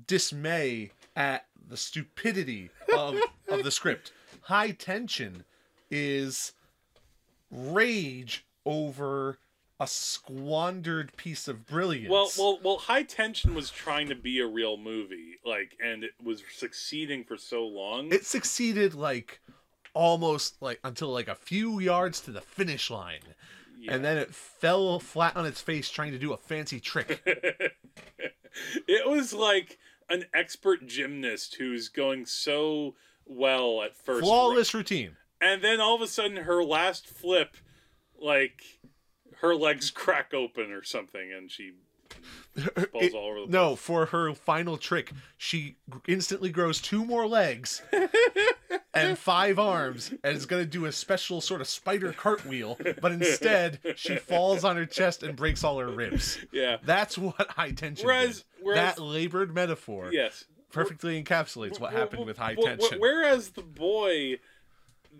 [0.05, 4.11] dismay at the stupidity of of the script.
[4.41, 5.43] High tension
[5.89, 6.53] is
[7.51, 9.37] rage over
[9.79, 12.09] a squandered piece of brilliance.
[12.09, 12.77] Well, well, well.
[12.77, 17.37] High Tension was trying to be a real movie, like, and it was succeeding for
[17.37, 18.11] so long.
[18.11, 19.39] it succeeded like
[19.93, 23.21] almost like until like a few yards to the finish line.
[23.79, 23.93] Yeah.
[23.93, 27.21] And then it fell flat on its face trying to do a fancy trick.
[28.87, 29.77] it was like
[30.09, 32.95] an expert gymnast who's going so
[33.27, 35.15] well at first, Flawless routine.
[35.41, 37.55] and then all of a sudden, her last flip,
[38.19, 38.63] like,
[39.41, 41.73] her legs crack open or something, and she
[42.55, 45.75] falls It- all over the no, for her final trick, she
[46.07, 47.81] instantly grows two more legs
[48.93, 53.11] and five arms and is going to do a special sort of spider cartwheel, but
[53.11, 56.39] instead she falls on her chest and breaks all her ribs.
[56.51, 56.77] Yeah.
[56.83, 60.45] That's what high tension Whereas- whereas- that labored metaphor Yes.
[60.77, 62.99] Perfectly encapsulates what happened with high tension.
[62.99, 64.39] Whereas the boy,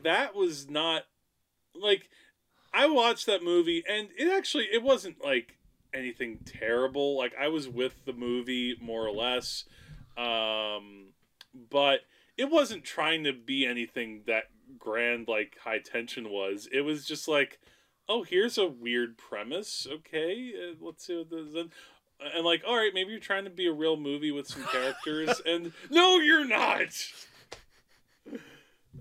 [0.04, 1.04] that was not
[1.76, 2.10] like
[2.74, 5.58] I watched that movie and it actually it wasn't like
[5.94, 7.18] anything terrible.
[7.18, 9.66] Like I was with the movie more or less,
[10.18, 11.08] um,
[11.70, 12.02] but
[12.38, 14.46] it wasn't trying to be anything that
[14.78, 16.68] grand like high tension was.
[16.72, 17.60] It was just like.
[18.10, 19.86] Oh, here's a weird premise.
[19.86, 21.56] Okay, uh, let's see what this is
[22.36, 25.42] and like all right maybe you're trying to be a real movie with some characters
[25.46, 26.88] and no you're not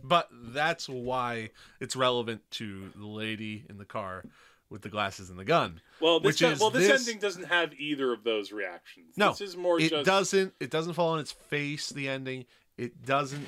[0.02, 1.50] But that's why
[1.80, 4.24] it's relevant to the lady in the car
[4.68, 5.80] with the glasses and the gun.
[6.00, 9.30] well this Which is well this, this- ending doesn't have either of those reactions No,
[9.30, 10.52] this is more it just doesn't.
[10.60, 11.90] It doesn't fall on its face.
[11.90, 12.44] The ending.
[12.76, 13.46] It doesn't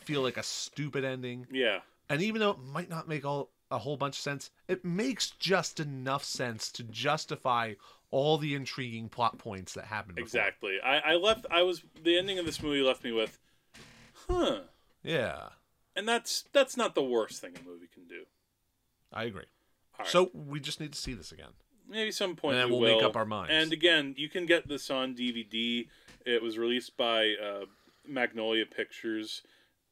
[0.00, 1.46] feel like a stupid ending.
[1.52, 4.84] yeah And even though it might not make all a whole bunch of sense, it
[4.84, 7.74] makes just enough sense to justify
[8.10, 10.16] all the intriguing plot points that happened.
[10.16, 10.24] Before.
[10.26, 13.38] exactly I, I left i was the ending of this movie left me with
[14.28, 14.60] huh
[15.02, 15.48] Yeah,
[15.96, 18.24] and that's that's not the worst thing a movie can do
[19.12, 19.44] I agree.
[19.98, 20.08] Right.
[20.08, 21.50] So we just need to see this again.
[21.88, 23.50] maybe some point And then we we'll make up our minds.
[23.52, 25.88] And again, you can get this on DVD.
[26.24, 27.64] It was released by uh,
[28.06, 29.42] Magnolia Pictures,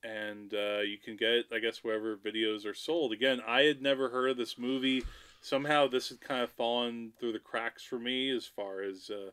[0.04, 3.12] and uh, you can get it, I guess, wherever videos are sold.
[3.12, 5.02] Again, I had never heard of this movie.
[5.40, 9.30] Somehow, this has kind of fallen through the cracks for me as far as uh,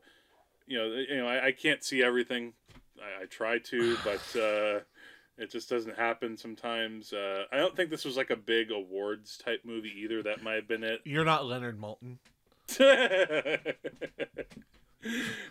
[0.68, 0.86] you know.
[0.86, 2.54] You know, I, I can't see everything.
[3.00, 4.40] I, I try to, but.
[4.40, 4.80] Uh,
[5.38, 7.12] it just doesn't happen sometimes.
[7.12, 10.24] Uh, I don't think this was like a big awards type movie either.
[10.24, 11.02] That might have been it.
[11.04, 12.20] You're not Leonard Maltin.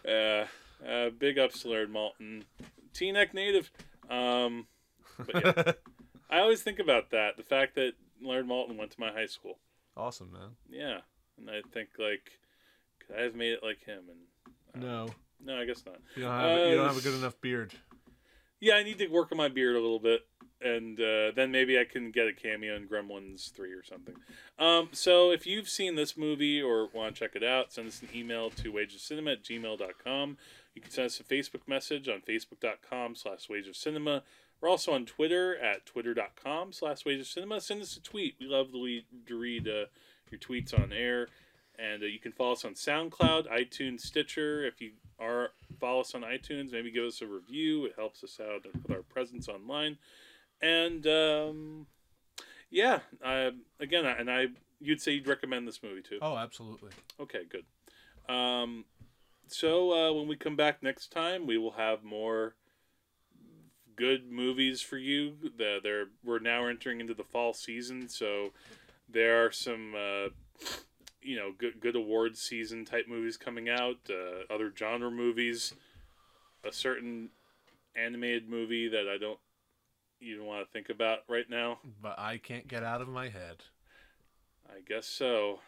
[0.08, 0.46] uh,
[0.86, 2.44] uh, big ups, Leonard Maltin,
[2.94, 3.70] Teaneck native.
[4.10, 4.66] Um,
[5.18, 5.72] but yeah,
[6.30, 7.36] I always think about that.
[7.36, 7.92] The fact that
[8.22, 9.58] Leonard Maltin went to my high school.
[9.96, 10.50] Awesome, man.
[10.70, 10.98] Yeah,
[11.38, 12.30] and I think like,
[13.06, 14.04] could I have made it like him?
[14.74, 15.08] And No,
[15.44, 15.96] no, I guess not.
[16.16, 16.58] you don't have.
[16.70, 17.72] you don't have a Uh, good enough beard.
[18.60, 20.22] Yeah, I need to work on my beard a little bit,
[20.60, 24.14] and uh, then maybe I can get a cameo in Gremlins Three or something.
[24.58, 28.00] Um, so if you've seen this movie or want to check it out, send us
[28.00, 30.38] an email to wagescinema at gmail.com.
[30.74, 34.22] You can send us a Facebook message on facebook.com slash wagescinema.
[34.64, 37.60] We're also on Twitter at twitter.com slash wagescinema.
[37.60, 38.36] Send us a tweet.
[38.40, 39.84] We love to read, to read uh,
[40.30, 41.28] your tweets on air.
[41.78, 44.64] And uh, you can follow us on SoundCloud, iTunes, Stitcher.
[44.64, 47.84] If you are follow us on iTunes, maybe give us a review.
[47.84, 49.98] It helps us out with our presence online.
[50.62, 51.86] And um,
[52.70, 53.50] yeah, I,
[53.80, 54.46] again, I- and I
[54.80, 56.20] you'd say you'd recommend this movie too.
[56.22, 56.92] Oh, absolutely.
[57.20, 58.34] Okay, good.
[58.34, 58.86] Um,
[59.46, 62.54] so uh, when we come back next time, we will have more
[63.96, 65.34] good movies for you.
[65.56, 68.50] The, there, we're now entering into the fall season, so
[69.08, 70.28] there are some, uh,
[71.22, 73.98] you know, good good awards season type movies coming out.
[74.08, 75.74] Uh, other genre movies,
[76.66, 77.30] a certain
[77.96, 79.38] animated movie that I don't
[80.20, 81.78] even want to think about right now.
[82.02, 83.64] But I can't get out of my head.
[84.68, 85.60] I guess so.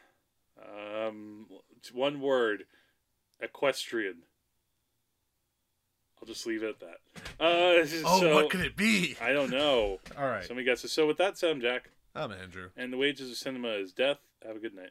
[0.60, 1.46] Um,
[1.92, 2.64] one word:
[3.40, 4.22] equestrian.
[6.20, 6.98] I'll just leave it at that.
[7.38, 9.16] Uh, Oh, so, what could it be?
[9.20, 10.00] I don't know.
[10.18, 10.44] All right.
[10.44, 10.92] Somebody guesses.
[10.92, 12.70] So with that sound, Jack, I'm Andrew.
[12.76, 14.18] and the wages of cinema is death.
[14.46, 14.90] Have a good night.